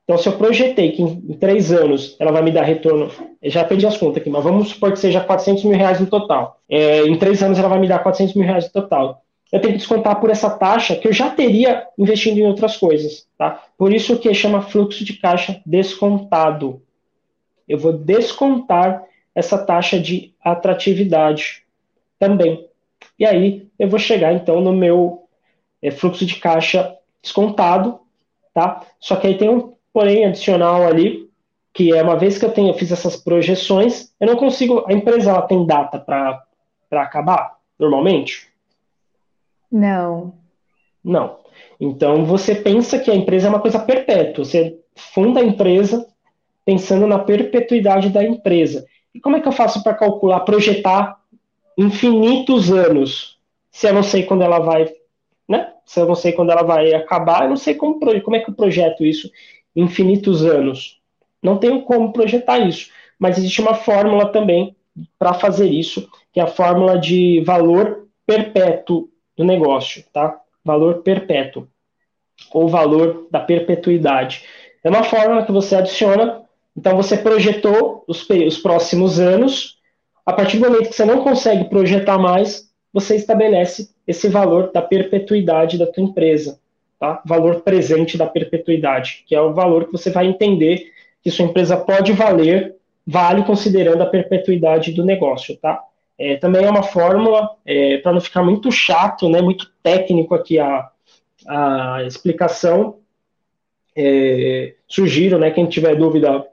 [0.09, 3.11] Então, se eu projetei que em, três anos ela vai me dar retorno,
[3.42, 6.59] já perdi as contas aqui, mas vamos supor que seja 400 mil reais no total.
[6.66, 9.23] É, em três anos ela vai me dar 400 mil reais no total.
[9.53, 13.27] Eu tenho que descontar por essa taxa que eu já teria investindo em outras coisas.
[13.37, 13.62] Tá?
[13.77, 16.81] Por isso que chama fluxo de caixa descontado.
[17.68, 21.64] Eu vou descontar essa taxa de atratividade
[22.18, 22.66] também.
[23.18, 25.25] E aí eu vou chegar então no meu
[25.83, 28.01] é, fluxo de caixa descontado,
[28.55, 28.87] tá?
[28.99, 31.29] Só que aí tem um porém adicional ali,
[31.72, 34.85] que é uma vez que eu tenho, eu fiz essas projeções, eu não consigo.
[34.88, 36.42] A empresa ela tem data para
[36.90, 38.48] acabar, normalmente?
[39.70, 40.35] Não.
[41.05, 41.38] Não.
[41.81, 44.44] Então você pensa que a empresa é uma coisa perpétua.
[44.44, 46.07] Você funda a empresa
[46.64, 48.85] pensando na perpetuidade da empresa.
[49.14, 51.18] E como é que eu faço para calcular, projetar
[51.77, 53.38] infinitos anos,
[53.70, 54.92] se eu não sei quando ela vai,
[55.48, 55.72] né?
[55.87, 58.51] Se eu não sei quando ela vai acabar, eu não sei como, como é que
[58.51, 59.31] eu projeto isso
[59.78, 60.98] infinitos anos.
[61.42, 64.74] Não tenho como projetar isso, mas existe uma fórmula também
[65.18, 70.40] para fazer isso, que é a fórmula de valor perpétuo do negócio, tá?
[70.64, 71.68] Valor perpétuo
[72.52, 74.44] ou valor da perpetuidade.
[74.82, 76.42] É uma fórmula que você adiciona,
[76.76, 79.78] então você projetou os, os próximos anos,
[80.26, 84.82] a partir do momento que você não consegue projetar mais, você estabelece esse valor da
[84.82, 86.58] perpetuidade da tua empresa
[86.98, 87.22] tá?
[87.24, 91.76] valor presente da perpetuidade, que é o valor que você vai entender que sua empresa
[91.76, 95.56] pode valer, vale considerando a perpetuidade do negócio.
[95.56, 95.82] Tá?
[96.18, 100.58] é, também é uma fórmula, é, para não ficar muito chato, né, muito técnico aqui
[100.58, 100.90] a,
[101.46, 102.96] a explicação.
[103.96, 106.44] É, sugiro, né, quem tiver dúvida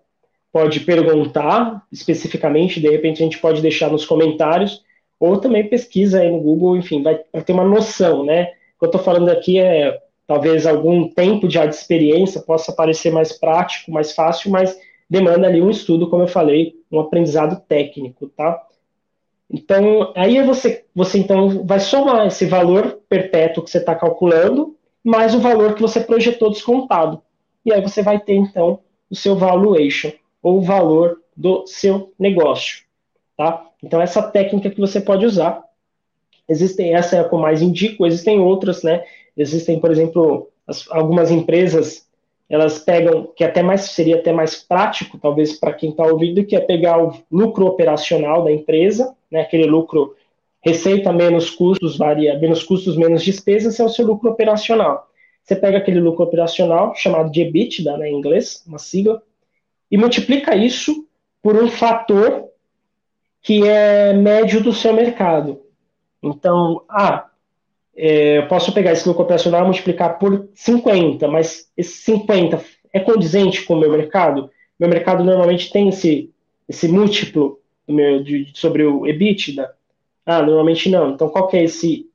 [0.54, 4.84] pode perguntar especificamente, de repente a gente pode deixar nos comentários,
[5.20, 8.52] ou também pesquisa aí no Google, enfim, vai, vai ter uma noção, né?
[8.76, 13.34] O que eu estou falando aqui é talvez algum tempo de experiência possa parecer mais
[13.34, 14.78] prático, mais fácil, mas
[15.10, 18.62] demanda ali um estudo, como eu falei, um aprendizado técnico, tá?
[19.50, 25.36] Então, aí você, você então vai somar esse valor perpétuo que você está calculando, mais
[25.36, 27.22] o valor que você projetou descontado.
[27.64, 30.12] E aí você vai ter, então, o seu valuation
[30.42, 32.84] ou o valor do seu negócio.
[33.38, 33.68] Tá?
[33.84, 35.64] Então, essa técnica que você pode usar.
[36.48, 39.04] Existem, essa é a que eu mais indico, existem outras, né?
[39.38, 42.08] Existem, por exemplo, as, algumas empresas,
[42.50, 46.56] elas pegam, que até mais seria até mais prático, talvez para quem está ouvindo, que
[46.56, 49.42] é pegar o lucro operacional da empresa, né?
[49.42, 50.16] Aquele lucro
[50.64, 55.08] receita menos custos, varia, menos custos, menos despesas, é o seu lucro operacional.
[55.44, 59.22] Você pega aquele lucro operacional, chamado de EBITDA, né, em inglês, uma sigla,
[59.92, 61.08] e multiplica isso
[61.42, 62.46] por um fator
[63.44, 65.62] que é médio do seu mercado.
[66.24, 67.30] Então, ah,
[67.96, 72.62] é, eu posso pegar esse lucro operacional e multiplicar por 50, mas esse 50
[72.94, 74.50] é condizente com o meu mercado?
[74.80, 76.32] Meu mercado normalmente tem esse,
[76.68, 79.72] esse múltiplo meu, de, sobre o EBITDA?
[80.26, 81.12] Ah, normalmente não.
[81.12, 82.10] Então, qual é esse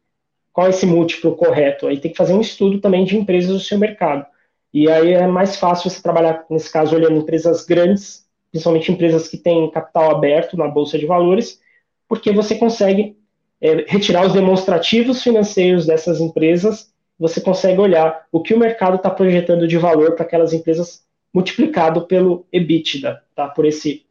[0.53, 1.87] qual é esse múltiplo correto?
[1.87, 4.27] Aí tem que fazer um estudo também de empresas do seu mercado.
[4.75, 9.37] E aí é mais fácil você trabalhar, nesse caso, olhando empresas grandes, principalmente empresas que
[9.37, 11.61] têm capital aberto na Bolsa de Valores,
[12.09, 13.17] porque você consegue
[13.61, 19.11] é, retirar os demonstrativos financeiros dessas empresas, você consegue olhar o que o mercado está
[19.11, 23.49] projetando de valor para aquelas empresas multiplicado pelo EBITDA, tá?
[23.49, 24.05] por, esse,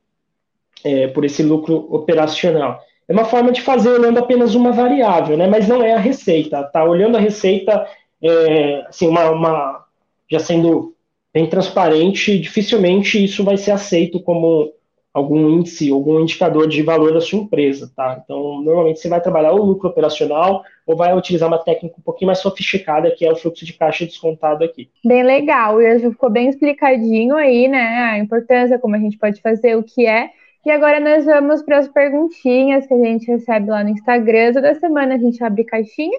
[0.84, 2.82] é, por esse lucro operacional.
[3.08, 5.48] É uma forma de fazer olhando apenas uma variável, né?
[5.48, 6.64] mas não é a receita.
[6.64, 6.84] Tá?
[6.84, 7.88] Olhando a receita,
[8.22, 9.86] é, assim, uma, uma
[10.30, 10.96] já sendo
[11.34, 14.72] bem transparente, dificilmente isso vai ser aceito como
[15.20, 18.20] algum índice, algum indicador de valor da sua empresa, tá?
[18.24, 22.28] Então, normalmente você vai trabalhar o lucro operacional ou vai utilizar uma técnica um pouquinho
[22.28, 24.90] mais sofisticada, que é o fluxo de caixa descontado aqui.
[25.06, 28.12] Bem legal, e ficou bem explicadinho aí, né?
[28.12, 30.30] A importância, como a gente pode fazer, o que é.
[30.66, 34.54] E agora nós vamos para as perguntinhas que a gente recebe lá no Instagram.
[34.54, 36.18] Toda semana a gente abre caixinha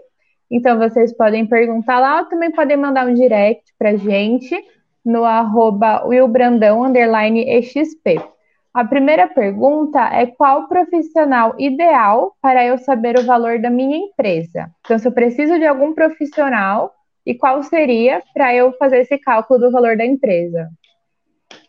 [0.51, 4.53] então vocês podem perguntar lá ou também podem mandar um direct para gente
[5.05, 8.21] no arroba willbrandão, exp.
[8.73, 14.71] A primeira pergunta é qual profissional ideal para eu saber o valor da minha empresa?
[14.85, 16.95] Então, se eu preciso de algum profissional,
[17.27, 20.69] e qual seria para eu fazer esse cálculo do valor da empresa?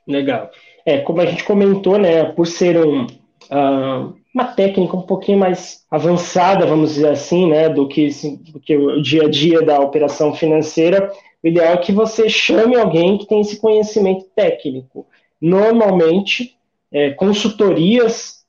[0.07, 0.49] Legal.
[0.85, 5.85] É, como a gente comentou, né, por ser um, uh, uma técnica um pouquinho mais
[5.89, 8.09] avançada, vamos dizer assim, né, do que,
[8.51, 11.11] do que o dia a dia da operação financeira,
[11.43, 15.07] o ideal é que você chame alguém que tem esse conhecimento técnico.
[15.41, 16.55] Normalmente,
[16.91, 18.41] é, consultorias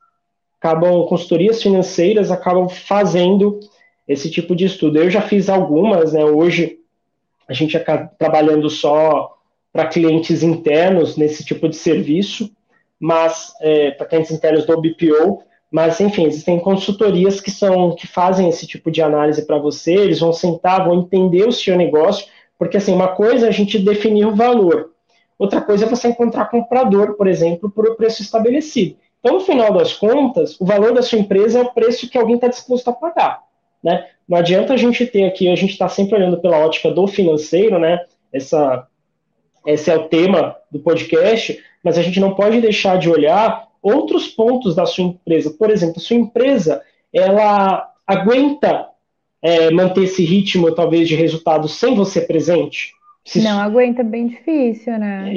[0.59, 3.61] acabam, consultorias financeiras acabam fazendo
[4.07, 4.99] esse tipo de estudo.
[4.99, 6.25] Eu já fiz algumas, né?
[6.25, 6.79] Hoje
[7.49, 9.37] a gente acaba trabalhando só
[9.73, 12.51] para clientes internos nesse tipo de serviço,
[13.01, 18.49] mas é, para clientes internos do BPO, mas, enfim, existem consultorias que são que fazem
[18.49, 22.27] esse tipo de análise para você, eles vão sentar, vão entender o seu negócio,
[22.59, 24.92] porque assim, uma coisa é a gente definir o valor,
[25.39, 28.97] outra coisa é você encontrar comprador, por exemplo, por o preço estabelecido.
[29.21, 32.35] Então, no final das contas, o valor da sua empresa é o preço que alguém
[32.35, 33.41] está disposto a pagar.
[33.83, 34.07] Né?
[34.29, 37.79] Não adianta a gente ter aqui, a gente está sempre olhando pela ótica do financeiro,
[37.79, 38.01] né?
[38.33, 38.87] Essa,
[39.67, 44.29] esse é o tema do podcast, mas a gente não pode deixar de olhar outros
[44.29, 45.51] pontos da sua empresa.
[45.51, 48.89] Por exemplo, a sua empresa ela aguenta
[49.43, 52.93] é, manter esse ritmo, talvez, de resultado sem você presente?
[53.25, 55.33] Se não aguenta, bem difícil, né?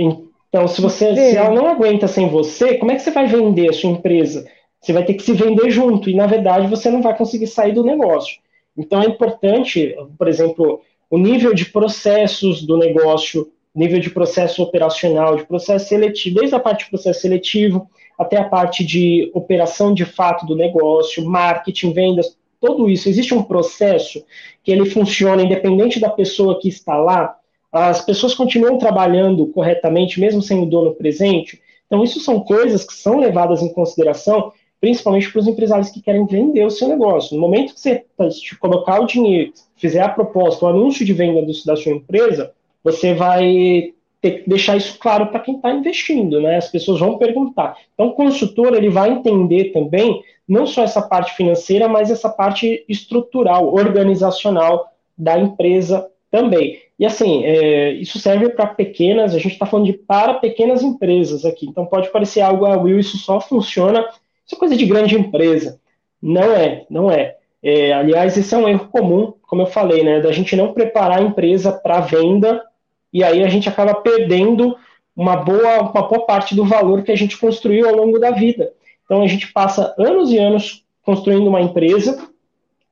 [0.50, 3.70] Então, se você se ela não aguenta sem você, como é que você vai vender
[3.70, 4.48] a sua empresa?
[4.82, 7.74] Você vai ter que se vender junto e, na verdade, você não vai conseguir sair
[7.74, 8.40] do negócio.
[8.78, 15.36] Então, é importante, por exemplo, o nível de processos do negócio, nível de processo operacional,
[15.36, 20.06] de processo seletivo, desde a parte de processo seletivo, até a parte de operação de
[20.06, 23.10] fato do negócio, marketing, vendas, tudo isso.
[23.10, 24.24] Existe um processo
[24.64, 27.36] que ele funciona independente da pessoa que está lá.
[27.76, 31.62] As pessoas continuam trabalhando corretamente, mesmo sem o dono presente.
[31.86, 36.26] Então, isso são coisas que são levadas em consideração, principalmente para os empresários que querem
[36.26, 37.36] vender o seu negócio.
[37.36, 38.06] No momento que você
[38.62, 43.14] colocar o dinheiro, fizer a proposta, o anúncio de venda do, da sua empresa, você
[43.14, 46.56] vai ter que deixar isso claro para quem está investindo, né?
[46.56, 47.76] As pessoas vão perguntar.
[47.94, 52.86] Então, o consultor ele vai entender também não só essa parte financeira, mas essa parte
[52.88, 56.82] estrutural, organizacional da empresa também.
[57.00, 61.46] E assim, é, isso serve para pequenas, a gente está falando de para pequenas empresas
[61.46, 61.66] aqui.
[61.66, 64.02] Então pode parecer algo, ah, Will, isso só funciona,
[64.46, 65.80] isso é coisa de grande empresa.
[66.22, 67.38] Não é, não é.
[67.64, 70.20] é aliás, esse é um erro comum, como eu falei, né?
[70.20, 72.62] Da gente não preparar a empresa para venda
[73.14, 74.76] e aí a gente acaba perdendo
[75.16, 78.74] uma boa, uma boa parte do valor que a gente construiu ao longo da vida.
[79.06, 82.28] Então a gente passa anos e anos construindo uma empresa,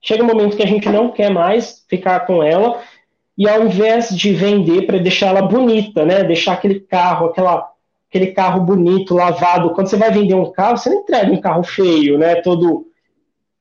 [0.01, 2.81] chega um momento que a gente não quer mais ficar com ela,
[3.37, 7.71] e ao invés de vender para deixar ela bonita, né, deixar aquele carro, aquela,
[8.09, 11.63] aquele carro bonito, lavado, quando você vai vender um carro, você não entrega um carro
[11.63, 12.87] feio, né, todo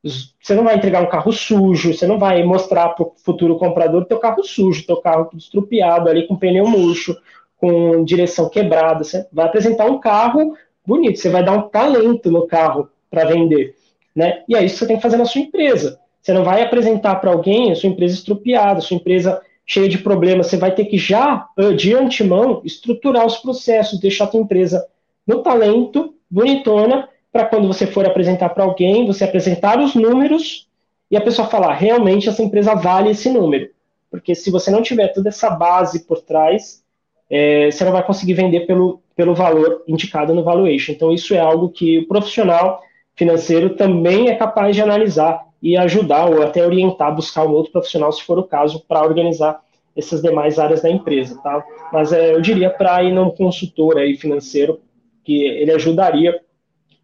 [0.04, 4.04] você não vai entregar um carro sujo, você não vai mostrar para o futuro comprador
[4.04, 7.16] teu carro sujo, teu carro estrupiado ali com pneu murcho,
[7.56, 9.04] com direção quebrada.
[9.04, 13.76] Você vai apresentar um carro bonito, você vai dar um talento no carro para vender,
[14.14, 14.42] né?
[14.48, 16.00] E é isso que você tem que fazer na sua empresa.
[16.20, 19.40] Você não vai apresentar para alguém a sua empresa estrupiada, a sua empresa
[19.72, 20.48] cheia de problemas.
[20.48, 24.86] Você vai ter que já de antemão estruturar os processos, deixar a tua empresa
[25.26, 30.68] no talento, bonitona, para quando você for apresentar para alguém, você apresentar os números
[31.10, 33.70] e a pessoa falar, realmente essa empresa vale esse número.
[34.10, 36.82] Porque se você não tiver toda essa base por trás,
[37.30, 40.92] é, você não vai conseguir vender pelo, pelo valor indicado no valuation.
[40.92, 42.82] Então, isso é algo que o profissional
[43.14, 48.10] financeiro também é capaz de analisar e ajudar ou até orientar, buscar um outro profissional,
[48.12, 49.62] se for o caso, para organizar
[49.96, 51.64] essas demais áreas da empresa, tá?
[51.92, 54.80] Mas é, eu diria para ir num consultor aí financeiro,
[55.22, 56.40] que ele ajudaria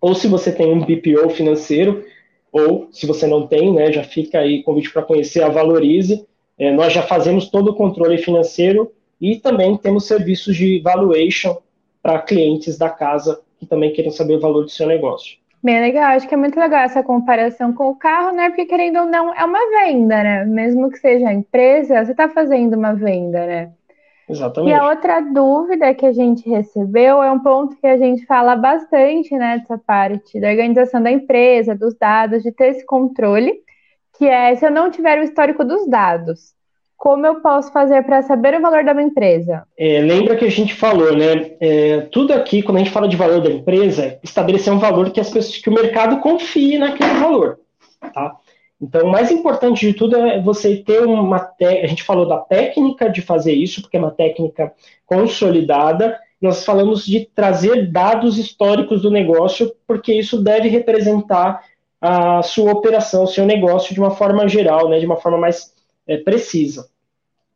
[0.00, 2.04] ou se você tem um BPO financeiro,
[2.52, 6.24] ou se você não tem, né, já fica aí convite para conhecer a Valorize.
[6.56, 11.56] É, nós já fazemos todo o controle financeiro e também temos serviços de valuation
[12.02, 15.36] para clientes da casa que também querem saber o valor do seu negócio.
[15.62, 18.48] Bem legal, acho que é muito legal essa comparação com o carro, né?
[18.48, 20.44] Porque querendo ou não, é uma venda, né?
[20.44, 23.72] Mesmo que seja a empresa, você está fazendo uma venda, né?
[24.28, 24.70] Exatamente.
[24.70, 28.54] E a outra dúvida que a gente recebeu é um ponto que a gente fala
[28.54, 33.54] bastante, né, dessa parte da organização da empresa, dos dados, de ter esse controle,
[34.18, 36.54] que é se eu não tiver o histórico dos dados,
[36.98, 39.62] como eu posso fazer para saber o valor da minha empresa?
[39.78, 41.52] É, lembra que a gente falou, né?
[41.60, 45.10] É, tudo aqui, quando a gente fala de valor da empresa, é estabelecer um valor
[45.10, 47.60] que as pessoas, que o mercado confie naquele valor,
[48.12, 48.36] tá?
[48.82, 51.38] Então, o mais importante de tudo é você ter uma.
[51.38, 51.64] Te...
[51.64, 54.72] A gente falou da técnica de fazer isso, porque é uma técnica
[55.06, 56.18] consolidada.
[56.42, 61.60] Nós falamos de trazer dados históricos do negócio, porque isso deve representar
[62.00, 65.72] a sua operação, o seu negócio de uma forma geral, né, de uma forma mais
[66.08, 66.88] é, precisa.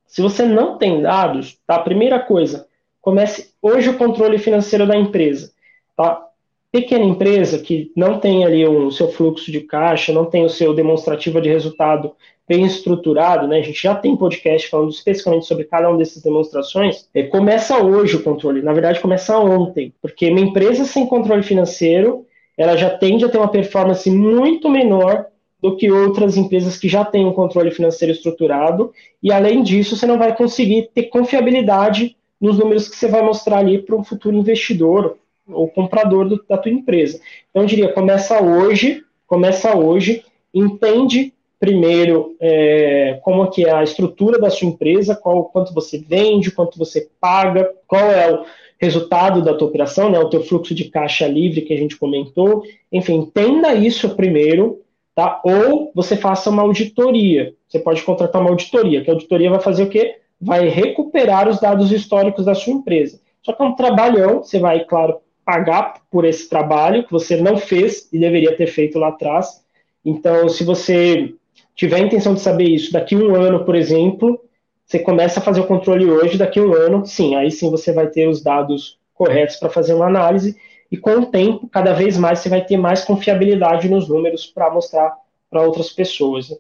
[0.07, 1.79] Se você não tem dados, tá?
[1.79, 2.69] Primeira coisa,
[3.01, 5.51] comece hoje o controle financeiro da empresa.
[5.97, 6.29] Tá?
[6.73, 10.73] pequena empresa que não tem ali o seu fluxo de caixa, não tem o seu
[10.73, 12.13] demonstrativo de resultado
[12.49, 13.59] bem estruturado, né?
[13.59, 17.09] A gente já tem podcast falando especificamente sobre cada uma dessas demonstrações.
[17.15, 22.27] É, começa hoje o controle, na verdade começa ontem, porque uma empresa sem controle financeiro,
[22.57, 25.27] ela já tende a ter uma performance muito menor
[25.63, 30.07] do que outras empresas que já têm um controle financeiro estruturado, e além disso, você
[30.07, 34.37] não vai conseguir ter confiabilidade nos números que você vai mostrar ali para um futuro
[34.37, 37.21] investidor o comprador do, da tua empresa.
[37.51, 44.41] Então, eu diria, começa hoje, começa hoje, entende primeiro é, como que é a estrutura
[44.41, 48.45] da sua empresa, qual, quanto você vende, quanto você paga, qual é o
[48.81, 52.65] resultado da tua operação, né, o teu fluxo de caixa livre que a gente comentou.
[52.91, 54.82] Enfim, entenda isso primeiro,
[55.15, 55.41] tá?
[55.45, 57.55] Ou você faça uma auditoria.
[57.69, 60.17] Você pode contratar uma auditoria, que a auditoria vai fazer o quê?
[60.41, 63.21] Vai recuperar os dados históricos da sua empresa.
[63.43, 67.57] Só que é um trabalhão, você vai, claro, pagar por esse trabalho que você não
[67.57, 69.63] fez e deveria ter feito lá atrás.
[70.05, 71.35] Então, se você
[71.75, 74.41] tiver a intenção de saber isso daqui a um ano, por exemplo,
[74.85, 77.93] você começa a fazer o controle hoje, daqui a um ano, sim, aí sim você
[77.93, 80.57] vai ter os dados corretos para fazer uma análise,
[80.93, 84.71] e com o tempo, cada vez mais você vai ter mais confiabilidade nos números para
[84.71, 85.11] mostrar
[85.51, 86.51] para outras pessoas.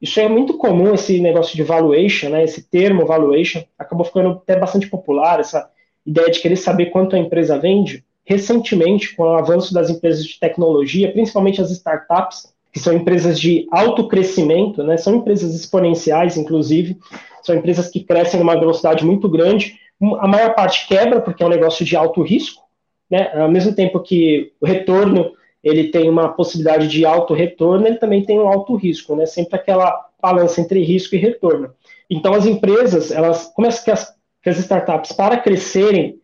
[0.00, 4.56] Isso é muito comum, esse negócio de valuation, né, esse termo valuation, acabou ficando até
[4.56, 5.68] bastante popular, essa
[6.06, 10.38] ideia de querer saber quanto a empresa vende, recentemente, com o avanço das empresas de
[10.38, 16.96] tecnologia, principalmente as startups, que são empresas de alto crescimento, né, são empresas exponenciais, inclusive,
[17.42, 19.80] são empresas que crescem numa velocidade muito grande.
[20.20, 22.69] A maior parte quebra, porque é um negócio de alto risco,
[23.10, 25.32] né, ao mesmo tempo que o retorno
[25.62, 29.56] ele tem uma possibilidade de alto retorno, ele também tem um alto risco, né, sempre
[29.56, 31.70] aquela balança entre risco e retorno.
[32.08, 36.18] Então, as empresas, elas, como é que as que as startups, para crescerem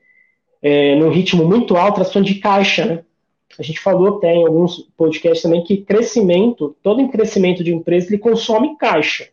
[0.63, 3.03] é, num ritmo muito alto, elas precisam de caixa, né?
[3.59, 8.19] A gente falou até em alguns podcasts também que crescimento, todo crescimento de empresa, ele
[8.19, 9.29] consome caixa.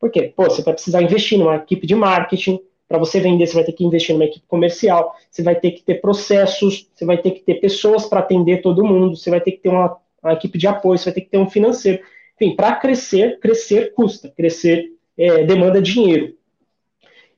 [0.00, 0.32] Por quê?
[0.34, 3.72] Pô, você vai precisar investir numa equipe de marketing, para você vender, você vai ter
[3.72, 7.40] que investir numa equipe comercial, você vai ter que ter processos, você vai ter que
[7.40, 10.66] ter pessoas para atender todo mundo, você vai ter que ter uma, uma, equipe de
[10.66, 12.02] apoio, você vai ter que ter um financeiro.
[12.34, 16.34] Enfim, para crescer, crescer custa, crescer é, demanda dinheiro.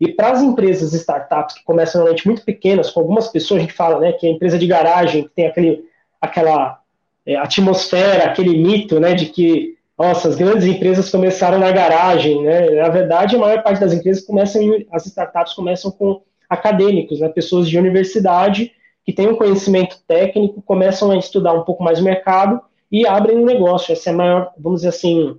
[0.01, 3.74] E para as empresas startups que começam normalmente muito pequenas, com algumas pessoas, a gente
[3.74, 5.84] fala né, que é empresa de garagem, que tem aquele,
[6.20, 6.80] aquela
[7.26, 12.70] é, atmosfera, aquele mito né, de que nossa, as grandes empresas começaram na garagem, né?
[12.70, 17.28] Na verdade, a maior parte das empresas começam, as startups começam com acadêmicos, né?
[17.28, 18.72] Pessoas de universidade
[19.05, 23.36] que têm um conhecimento técnico, começam a estudar um pouco mais o mercado e abrem
[23.36, 23.92] um negócio.
[23.92, 25.36] Esse é a maior, vamos dizer assim,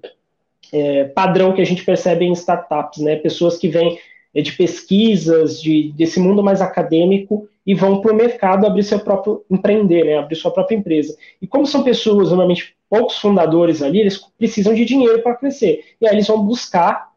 [0.72, 3.16] é, padrão que a gente percebe em startups, né?
[3.16, 3.97] Pessoas que vêm
[4.32, 8.99] é, de pesquisas, de, desse mundo mais acadêmico e vão para o mercado abrir seu
[8.99, 11.18] próprio empreender, né, abrir sua própria empresa.
[11.41, 15.95] E como são pessoas, normalmente poucos fundadores ali, eles precisam de dinheiro para crescer.
[16.01, 17.09] E aí eles vão buscar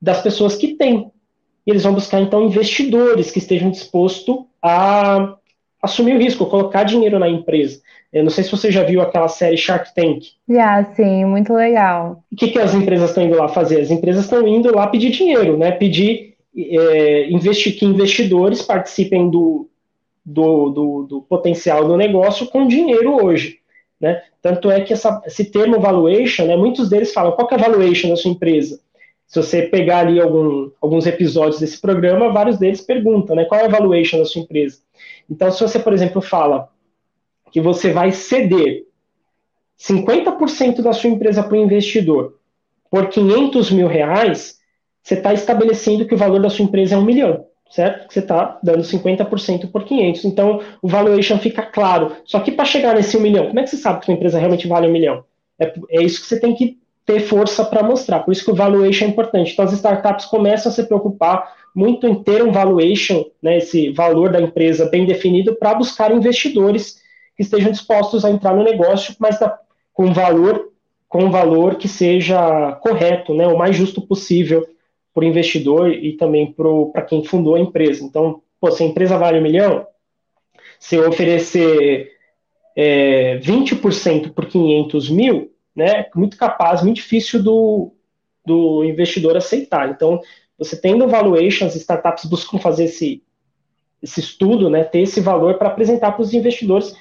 [0.00, 1.12] das pessoas que têm.
[1.66, 5.36] E eles vão buscar, então, investidores que estejam dispostos a
[5.82, 7.82] assumir o risco, colocar dinheiro na empresa.
[8.10, 10.24] Eu não sei se você já viu aquela série Shark Tank.
[10.48, 12.24] Já, sim, muito legal.
[12.32, 13.82] O que, que as empresas estão indo lá fazer?
[13.82, 15.72] As empresas estão indo lá pedir dinheiro, né?
[15.72, 19.68] Pedir é, investir, que investidores participem do,
[20.24, 23.58] do, do, do, potencial do negócio com dinheiro hoje.
[24.00, 24.22] Né?
[24.42, 28.08] Tanto é que essa, esse termo valuation, né, muitos deles falam qual é a valuation
[28.08, 28.80] da sua empresa.
[29.24, 33.64] Se você pegar ali algum, alguns episódios desse programa, vários deles perguntam né, qual é
[33.64, 34.80] a valuation da sua empresa.
[35.30, 36.68] Então, se você, por exemplo, fala
[37.52, 38.84] que você vai ceder
[39.78, 42.36] 50% da sua empresa para o investidor
[42.90, 44.58] por 500 mil reais,
[45.02, 48.12] você está estabelecendo que o valor da sua empresa é um milhão certo?
[48.12, 50.24] Você está dando 50% por 500.
[50.26, 52.12] Então, o valuation fica claro.
[52.24, 54.38] Só que para chegar nesse 1 milhão, como é que você sabe que sua empresa
[54.38, 55.24] realmente vale 1 milhão?
[55.58, 58.20] É, é isso que você tem que ter força para mostrar.
[58.20, 59.52] Por isso que o valuation é importante.
[59.52, 64.30] Então, as startups começam a se preocupar muito em ter um valuation, né, esse valor
[64.30, 67.00] da empresa bem definido, para buscar investidores
[67.34, 69.58] que estejam dispostos a entrar no negócio, mas da,
[69.94, 70.70] com valor
[71.08, 74.66] com valor que seja correto, né, o mais justo possível
[75.14, 76.54] para o investidor e também
[76.92, 78.04] para quem fundou a empresa.
[78.04, 79.86] Então, pô, se a empresa vale um milhão,
[80.78, 82.10] se eu oferecer
[82.76, 87.92] é, 20% por 500 mil, né, muito capaz, muito difícil do,
[88.44, 89.90] do investidor aceitar.
[89.90, 90.20] Então,
[90.58, 93.22] você tendo valuation, as startups buscam fazer esse,
[94.02, 96.94] esse estudo, né, ter esse valor para apresentar para os investidores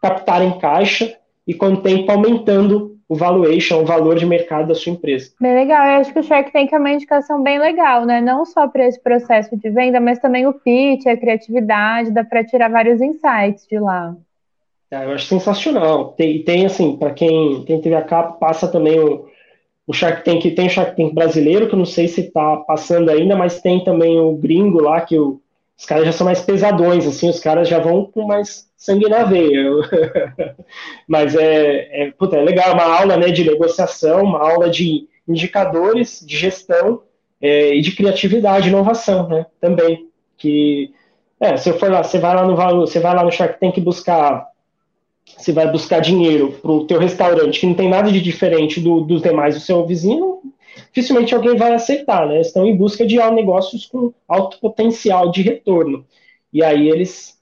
[0.00, 1.16] captarem caixa
[1.46, 5.30] e com o tempo aumentando o valuation, o valor de mercado da sua empresa.
[5.40, 8.20] Bem legal, eu acho que o Shark Tank é uma indicação bem legal, né?
[8.20, 12.44] Não só para esse processo de venda, mas também o pitch, a criatividade, dá para
[12.44, 14.14] tirar vários insights de lá.
[14.90, 16.12] Ah, eu acho sensacional.
[16.12, 19.26] Tem, tem assim, para quem, quem teve a capa, passa também o,
[19.86, 23.10] o Shark Tank, tem o Shark Tank brasileiro, que eu não sei se está passando
[23.10, 25.40] ainda, mas tem também o gringo lá, que o,
[25.78, 29.24] os caras já são mais pesadões, assim, os caras já vão com mais sangue na
[29.24, 29.70] veia.
[31.06, 36.24] Mas é, é, puta, é legal, uma aula né, de negociação, uma aula de indicadores,
[36.24, 37.02] de gestão
[37.42, 39.46] é, e de criatividade, inovação, né?
[39.60, 40.08] Também.
[40.38, 40.94] Que
[41.40, 43.78] é, se eu for lá, você vai lá no você vai lá no Shark Tank
[43.80, 44.46] buscar
[45.36, 49.02] você vai buscar dinheiro para o teu restaurante que não tem nada de diferente do,
[49.02, 50.40] dos demais do seu vizinho,
[50.86, 52.40] dificilmente alguém vai aceitar, né?
[52.40, 56.06] Estão em busca de negócios com alto potencial de retorno.
[56.50, 57.37] E aí eles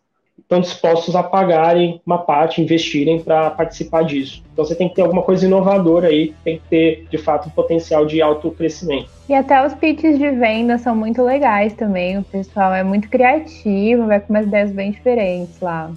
[0.47, 4.42] estão dispostos a pagarem uma parte, investirem para participar disso.
[4.53, 7.51] Então você tem que ter alguma coisa inovadora aí, tem que ter de fato um
[7.51, 9.11] potencial de alto crescimento.
[9.28, 12.16] E até os pitches de venda são muito legais também.
[12.16, 15.90] O pessoal é muito criativo, vai com umas ideias bem diferentes lá.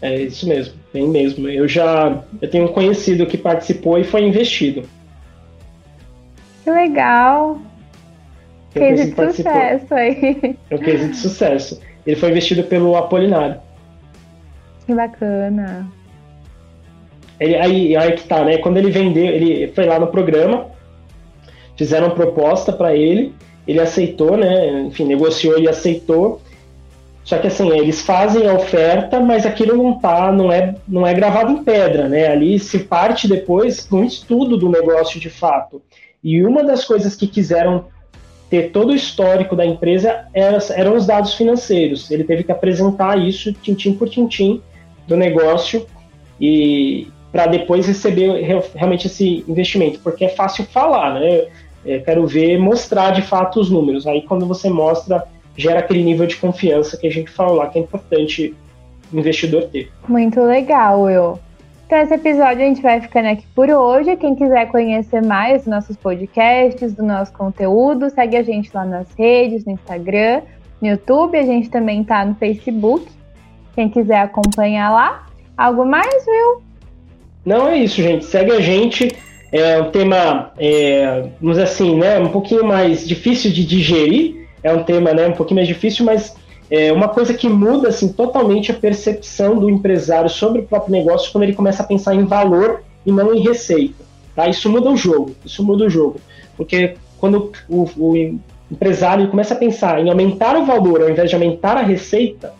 [0.00, 1.48] É isso mesmo, bem mesmo.
[1.48, 4.84] Eu já eu tenho um conhecido que participou e foi investido.
[6.62, 7.58] Que legal!
[8.72, 10.56] Case de sucesso aí.
[10.70, 11.87] É um case de sucesso.
[12.06, 13.60] Ele foi investido pelo Apolinário.
[14.86, 15.86] Que bacana.
[17.38, 18.58] Ele, aí, aí que tá, né?
[18.58, 20.66] Quando ele vendeu, ele foi lá no programa,
[21.76, 23.34] fizeram proposta para ele,
[23.66, 24.82] ele aceitou, né?
[24.82, 26.40] Enfim, negociou e aceitou.
[27.22, 31.12] Só que assim, eles fazem a oferta, mas aquilo não tá, não é, não é
[31.12, 32.28] gravado em pedra, né?
[32.28, 35.82] Ali se parte depois um estudo do negócio de fato.
[36.24, 37.84] E uma das coisas que quiseram
[38.48, 42.10] ter todo o histórico da empresa era, eram os dados financeiros.
[42.10, 44.62] Ele teve que apresentar isso tintim por tintim
[45.06, 45.86] do negócio
[46.40, 48.42] e para depois receber
[48.74, 51.46] realmente esse investimento, porque é fácil falar, né?
[51.84, 54.06] É, quero ver mostrar de fato os números.
[54.06, 55.24] Aí quando você mostra
[55.56, 58.54] gera aquele nível de confiança que a gente falou lá que é importante
[59.12, 59.90] o investidor ter.
[60.06, 61.38] Muito legal, Will.
[61.88, 64.14] Então, esse episódio a gente vai ficando aqui por hoje.
[64.16, 69.06] Quem quiser conhecer mais dos nossos podcasts, do nosso conteúdo, segue a gente lá nas
[69.16, 70.42] redes, no Instagram,
[70.82, 71.38] no YouTube.
[71.38, 73.06] A gente também tá no Facebook.
[73.74, 75.26] Quem quiser acompanhar lá.
[75.56, 76.62] Algo mais, Will?
[77.46, 78.26] Não, é isso, gente.
[78.26, 79.10] Segue a gente.
[79.50, 84.46] É um tema, é, vamos dizer assim, né, um pouquinho mais difícil de digerir.
[84.62, 86.36] É um tema né, um pouquinho mais difícil, mas
[86.70, 91.32] é uma coisa que muda assim, totalmente a percepção do empresário sobre o próprio negócio
[91.32, 94.04] quando ele começa a pensar em valor e não em receita.
[94.34, 94.48] Tá?
[94.48, 95.34] Isso muda o jogo.
[95.44, 96.20] Isso muda o jogo.
[96.56, 98.38] Porque quando o, o
[98.70, 102.52] empresário começa a pensar em aumentar o valor ao invés de aumentar a receita,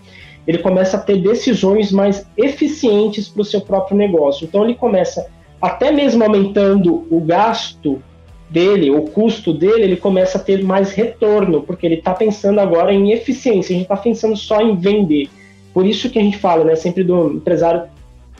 [0.46, 4.46] ele começa a ter decisões mais eficientes para o seu próprio negócio.
[4.46, 5.26] Então ele começa,
[5.60, 8.02] até mesmo aumentando o gasto
[8.50, 12.92] dele, o custo dele, ele começa a ter mais retorno, porque ele está pensando agora
[12.92, 15.28] em eficiência, a gente está pensando só em vender.
[15.74, 17.82] Por isso que a gente fala, né, sempre do empresário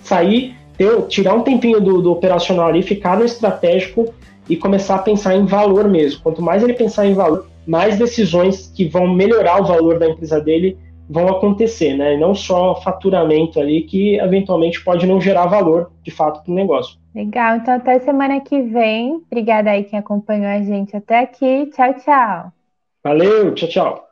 [0.02, 4.12] sair, ter, tirar um tempinho do, do operacional ali, ficar no estratégico
[4.48, 6.22] e começar a pensar em valor mesmo.
[6.22, 10.40] Quanto mais ele pensar em valor, mais decisões que vão melhorar o valor da empresa
[10.40, 10.78] dele
[11.08, 12.16] vão acontecer, né?
[12.16, 16.98] Não só faturamento ali que eventualmente pode não gerar valor de fato para o negócio.
[17.18, 19.16] Legal, então até semana que vem.
[19.16, 21.66] Obrigada aí quem acompanhou a gente até aqui.
[21.66, 22.52] Tchau, tchau.
[23.02, 24.04] Valeu, tchau, tchau.